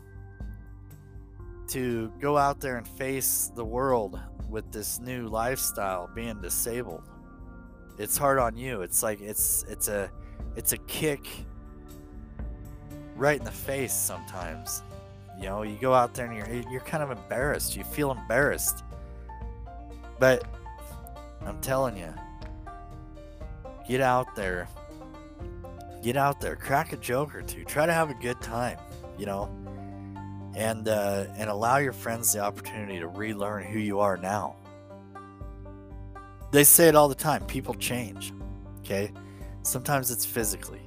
to 1.69 2.13
go 2.21 2.37
out 2.37 2.61
there 2.61 2.77
and 2.77 2.87
face 2.87 3.51
the 3.55 3.65
world 3.65 4.21
with 4.49 4.71
this 4.71 5.01
new 5.01 5.29
lifestyle 5.29 6.11
being 6.15 6.41
disabled. 6.41 7.09
It's 7.99 8.17
hard 8.17 8.39
on 8.39 8.57
you. 8.57 8.83
It's 8.83 9.03
like 9.03 9.21
it's 9.21 9.65
it's 9.69 9.89
a 9.89 10.11
it's 10.57 10.73
a 10.73 10.79
kick 10.79 11.27
right 13.17 13.39
in 13.39 13.45
the 13.45 13.51
face 13.51 13.93
sometimes. 13.93 14.83
You 15.39 15.45
know, 15.45 15.63
you 15.63 15.77
go 15.81 15.95
out 15.95 16.15
there 16.15 16.27
and 16.27 16.37
you're 16.37 16.71
you're 16.71 16.81
kind 16.83 17.03
of 17.03 17.11
embarrassed. 17.11 17.77
You 17.77 17.85
feel 17.85 18.11
embarrassed. 18.11 18.85
But 20.19 20.45
I'm 21.45 21.61
telling 21.61 21.97
you, 21.97 22.13
get 23.89 24.01
out 24.01 24.35
there. 24.37 24.69
Get 26.03 26.17
out 26.17 26.41
there, 26.41 26.57
crack 26.57 26.93
a 26.93 26.97
joke 26.97 27.33
or 27.33 27.43
two. 27.43 27.65
Try 27.65 27.87
to 27.87 27.93
have 27.93 28.11
a 28.11 28.15
good 28.15 28.41
time, 28.41 28.77
you 29.17 29.25
know, 29.25 29.49
and 30.55 30.89
uh, 30.89 31.27
and 31.37 31.49
allow 31.49 31.79
your 31.79 31.93
friends 31.93 32.33
the 32.33 32.41
opportunity 32.41 32.99
to 32.99 33.09
relearn 33.09 33.65
who 33.65 33.79
you 33.79 34.01
are 34.01 34.17
now. 34.17 34.57
They 36.51 36.65
say 36.65 36.89
it 36.89 36.95
all 36.95 37.09
the 37.09 37.15
time. 37.15 37.45
People 37.47 37.75
change. 37.75 38.33
Okay, 38.81 39.13
sometimes 39.63 40.11
it's 40.11 40.27
physically, 40.27 40.83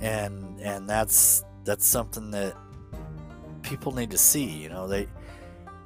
and 0.00 0.60
and 0.60 0.88
that's 0.88 1.44
that's 1.64 1.86
something 1.86 2.30
that 2.32 2.54
people 3.62 3.92
need 3.92 4.10
to 4.10 4.18
see. 4.18 4.44
You 4.44 4.68
know, 4.68 4.86
they 4.86 5.08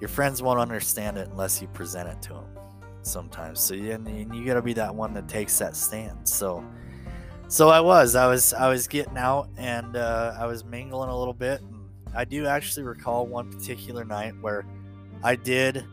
your 0.01 0.09
friends 0.09 0.43
won't 0.43 0.61
understand 0.61 1.19
it 1.19 1.29
unless 1.29 1.61
you 1.61 1.69
present 1.69 2.09
it 2.09 2.23
to 2.23 2.35
them. 2.35 2.45
Sometimes, 3.03 3.61
so 3.61 3.75
you, 3.75 3.93
and 3.93 4.35
you 4.35 4.45
got 4.45 4.55
to 4.55 4.63
be 4.63 4.75
that 4.75 4.95
one 4.95 5.15
that 5.15 5.29
takes 5.29 5.59
that 5.59 5.75
stand. 5.75 6.29
So, 6.29 6.65
so 7.49 7.69
I 7.71 7.81
was, 7.81 8.15
I 8.15 8.27
was, 8.27 8.53
I 8.53 8.69
was 8.69 8.87
getting 8.87 9.17
out 9.17 9.49
and 9.57 9.97
uh, 9.97 10.37
I 10.39 10.47
was 10.47 10.65
mingling 10.65 11.09
a 11.09 11.19
little 11.19 11.35
bit. 11.35 11.63
I 12.19 12.25
do 12.25 12.47
actually 12.47 12.83
recall 12.83 13.27
one 13.27 13.51
particular 13.51 14.05
night 14.05 14.35
where 14.41 14.67
I 15.23 15.37
did. 15.37 15.85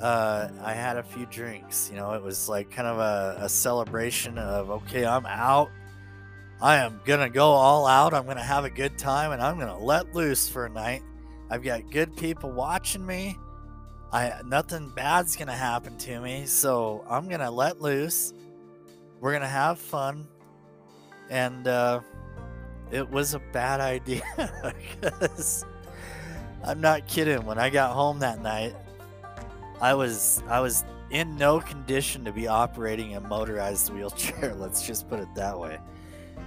Uh, 0.00 0.48
I 0.62 0.74
had 0.74 0.96
a 0.96 1.02
few 1.02 1.26
drinks. 1.26 1.88
You 1.90 1.96
know, 1.96 2.12
it 2.12 2.22
was 2.22 2.48
like 2.48 2.70
kind 2.70 2.86
of 2.86 2.98
a, 2.98 3.44
a 3.44 3.48
celebration 3.48 4.38
of 4.38 4.70
okay, 4.70 5.04
I'm 5.04 5.26
out 5.26 5.70
I 6.60 6.76
am 6.78 7.00
to 7.20 7.28
go 7.28 7.50
all 7.50 7.86
out. 7.86 8.14
I'm 8.14 8.24
to 8.36 8.42
have 8.42 8.64
a 8.64 8.70
good 8.70 8.98
time 8.98 9.30
and 9.32 9.40
I'm 9.40 9.56
to 9.68 9.76
let 9.76 10.14
loose 10.14 10.48
for 10.48 10.66
a 10.66 10.70
night. 10.70 11.02
I've 11.50 11.62
got 11.62 11.90
good 11.90 12.16
people 12.16 12.50
watching 12.50 13.06
me. 13.06 13.38
I 14.12 14.40
nothing 14.44 14.90
bad's 14.90 15.36
to 15.46 15.54
happen 15.54 15.96
to 15.98 16.20
me. 16.20 16.46
So 16.46 17.04
I'm 17.08 17.28
to 17.40 17.50
let 17.50 17.80
loose. 17.80 18.34
We're 19.20 19.32
to 19.42 19.48
have 19.48 19.78
fun. 19.78 20.26
And 21.30 21.68
uh, 21.68 22.00
it 22.90 23.08
was 23.10 23.34
a 23.34 23.38
bad 23.38 23.80
idea 23.80 24.22
because 25.00 25.64
I'm 26.64 26.80
not 26.80 27.06
kidding. 27.06 27.44
When 27.44 27.58
I 27.58 27.70
got 27.70 27.94
home 27.94 28.18
that 28.20 28.40
night, 28.42 28.74
I 29.80 29.94
was 29.94 30.42
I 30.48 30.60
was 30.60 30.84
in 31.10 31.36
no 31.36 31.60
condition 31.60 32.24
to 32.24 32.32
be 32.32 32.48
operating 32.48 33.14
a 33.16 33.20
motorized 33.20 33.92
wheelchair. 33.92 34.54
Let's 34.58 34.86
just 34.86 35.08
put 35.08 35.20
it 35.20 35.28
that 35.34 35.58
way. 35.58 35.78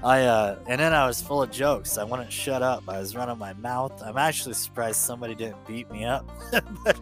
I 0.03 0.23
uh, 0.23 0.57
and 0.67 0.79
then 0.79 0.93
I 0.93 1.05
was 1.07 1.21
full 1.21 1.43
of 1.43 1.51
jokes. 1.51 1.97
I 1.97 2.03
wouldn't 2.03 2.31
shut 2.31 2.61
up. 2.61 2.83
I 2.87 2.99
was 2.99 3.15
running 3.15 3.37
my 3.37 3.53
mouth. 3.53 4.01
I'm 4.03 4.17
actually 4.17 4.55
surprised 4.55 4.97
somebody 4.97 5.35
didn't 5.35 5.65
beat 5.67 5.89
me 5.91 6.05
up. 6.05 6.29
but, 6.83 6.99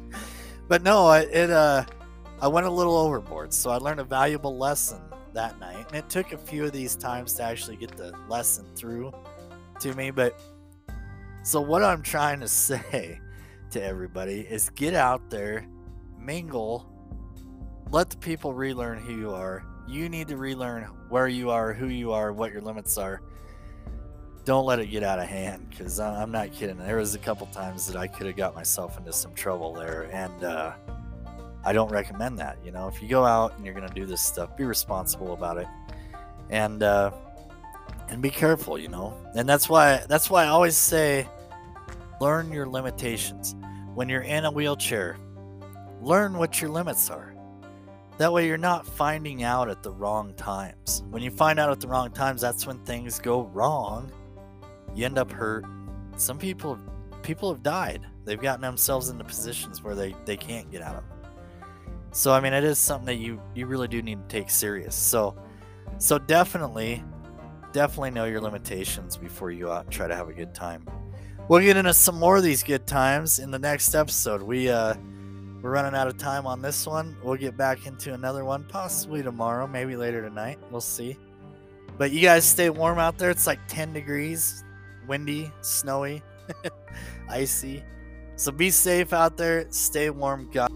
but 0.67 0.83
no, 0.83 1.07
I, 1.07 1.21
it 1.21 1.49
uh, 1.49 1.85
I 2.41 2.47
went 2.47 2.67
a 2.67 2.71
little 2.71 2.97
overboard. 2.97 3.53
So 3.53 3.69
I 3.69 3.77
learned 3.77 4.01
a 4.01 4.03
valuable 4.03 4.57
lesson 4.57 5.01
that 5.33 5.59
night, 5.59 5.85
and 5.87 5.95
it 5.95 6.09
took 6.09 6.31
a 6.31 6.37
few 6.37 6.65
of 6.65 6.71
these 6.71 6.95
times 6.95 7.33
to 7.35 7.43
actually 7.43 7.75
get 7.75 7.95
the 7.95 8.13
lesson 8.27 8.65
through 8.75 9.13
to 9.81 9.93
me. 9.93 10.11
But 10.11 10.39
so 11.43 11.61
what 11.61 11.83
I'm 11.83 12.01
trying 12.01 12.39
to 12.41 12.47
say 12.49 13.19
to 13.71 13.83
everybody 13.83 14.41
is 14.41 14.69
get 14.71 14.93
out 14.93 15.29
there, 15.29 15.65
mingle, 16.17 16.85
let 17.91 18.09
the 18.09 18.17
people 18.17 18.53
relearn 18.53 18.99
who 18.99 19.13
you 19.13 19.31
are 19.31 19.63
you 19.89 20.07
need 20.07 20.27
to 20.27 20.37
relearn 20.37 20.83
where 21.09 21.27
you 21.27 21.49
are, 21.49 21.73
who 21.73 21.87
you 21.87 22.11
are, 22.11 22.31
what 22.31 22.51
your 22.51 22.61
limits 22.61 22.97
are. 22.97 23.21
Don't 24.45 24.65
let 24.65 24.79
it 24.79 24.87
get 24.87 25.03
out 25.03 25.19
of 25.19 25.27
hand 25.27 25.67
because 25.69 25.99
I'm 25.99 26.31
not 26.31 26.53
kidding. 26.53 26.77
There 26.77 26.97
was 26.97 27.15
a 27.15 27.19
couple 27.19 27.47
times 27.47 27.87
that 27.87 27.95
I 27.95 28.07
could 28.07 28.27
have 28.27 28.35
got 28.35 28.55
myself 28.55 28.97
into 28.97 29.11
some 29.11 29.33
trouble 29.33 29.73
there, 29.73 30.09
and 30.13 30.43
uh, 30.43 30.73
I 31.63 31.73
don't 31.73 31.91
recommend 31.91 32.39
that. 32.39 32.57
You 32.63 32.71
know, 32.71 32.87
if 32.87 33.01
you 33.01 33.07
go 33.07 33.25
out 33.25 33.55
and 33.57 33.65
you're 33.65 33.73
going 33.73 33.87
to 33.87 33.93
do 33.93 34.05
this 34.05 34.21
stuff, 34.21 34.55
be 34.55 34.63
responsible 34.63 35.33
about 35.33 35.57
it, 35.57 35.67
and 36.49 36.83
uh, 36.83 37.11
and 38.09 38.21
be 38.21 38.29
careful. 38.29 38.77
You 38.77 38.89
know, 38.89 39.13
and 39.35 39.47
that's 39.47 39.69
why 39.69 40.03
that's 40.07 40.29
why 40.29 40.45
I 40.45 40.47
always 40.47 40.77
say, 40.77 41.27
learn 42.21 42.51
your 42.51 42.67
limitations. 42.67 43.55
When 43.93 44.07
you're 44.07 44.21
in 44.21 44.45
a 44.45 44.51
wheelchair, 44.51 45.17
learn 46.01 46.37
what 46.37 46.61
your 46.61 46.69
limits 46.69 47.09
are 47.09 47.29
that 48.19 48.33
way, 48.33 48.45
you're 48.47 48.57
not 48.57 48.85
finding 48.85 49.43
out 49.43 49.69
at 49.69 49.81
the 49.81 49.91
wrong 49.91 50.33
times. 50.33 51.03
When 51.09 51.23
you 51.23 51.31
find 51.31 51.57
out 51.57 51.71
at 51.71 51.79
the 51.79 51.87
wrong 51.87 52.11
times, 52.11 52.41
that's 52.41 52.67
when 52.67 52.77
things 52.79 53.17
go 53.17 53.43
wrong. 53.53 54.11
You 54.93 55.05
end 55.05 55.17
up 55.17 55.31
hurt. 55.31 55.63
Some 56.17 56.37
people, 56.37 56.77
people 57.23 57.53
have 57.53 57.63
died. 57.63 58.05
They've 58.25 58.39
gotten 58.39 58.59
themselves 58.59 59.07
into 59.07 59.23
positions 59.23 59.81
where 59.81 59.95
they 59.95 60.13
they 60.25 60.35
can't 60.35 60.69
get 60.69 60.81
out 60.81 60.97
of. 60.97 61.03
So 62.11 62.33
I 62.33 62.39
mean, 62.39 62.53
it 62.53 62.63
is 62.63 62.77
something 62.77 63.05
that 63.05 63.23
you 63.23 63.41
you 63.55 63.65
really 63.65 63.87
do 63.87 64.01
need 64.01 64.27
to 64.27 64.35
take 64.35 64.49
serious. 64.49 64.95
So, 64.95 65.35
so 65.97 66.17
definitely, 66.17 67.03
definitely 67.71 68.11
know 68.11 68.25
your 68.25 68.41
limitations 68.41 69.17
before 69.17 69.51
you 69.51 69.71
out 69.71 69.85
and 69.85 69.93
try 69.93 70.07
to 70.07 70.15
have 70.15 70.29
a 70.29 70.33
good 70.33 70.53
time. 70.53 70.85
We'll 71.47 71.61
get 71.61 71.77
into 71.77 71.93
some 71.93 72.19
more 72.19 72.37
of 72.37 72.43
these 72.43 72.63
good 72.63 72.85
times 72.85 73.39
in 73.39 73.51
the 73.51 73.59
next 73.59 73.95
episode. 73.95 74.41
We 74.41 74.69
uh 74.69 74.95
we're 75.61 75.71
running 75.71 75.93
out 75.93 76.07
of 76.07 76.17
time 76.17 76.47
on 76.47 76.61
this 76.61 76.87
one. 76.87 77.17
We'll 77.23 77.35
get 77.35 77.57
back 77.57 77.85
into 77.85 78.13
another 78.13 78.45
one 78.45 78.63
possibly 78.65 79.21
tomorrow, 79.21 79.67
maybe 79.67 79.95
later 79.97 80.21
tonight. 80.21 80.57
We'll 80.71 80.79
see. 80.79 81.17
But 81.97 82.11
you 82.11 82.21
guys 82.21 82.45
stay 82.45 82.69
warm 82.69 82.97
out 82.97 83.17
there. 83.17 83.29
It's 83.29 83.45
like 83.45 83.59
10 83.67 83.91
degrees, 83.91 84.63
windy, 85.05 85.51
snowy, 85.59 86.23
icy. 87.29 87.83
So 88.37 88.53
be 88.53 88.69
safe 88.69 89.11
out 89.11 89.35
there. 89.35 89.65
Stay 89.69 90.09
warm. 90.09 90.49
God. 90.49 90.69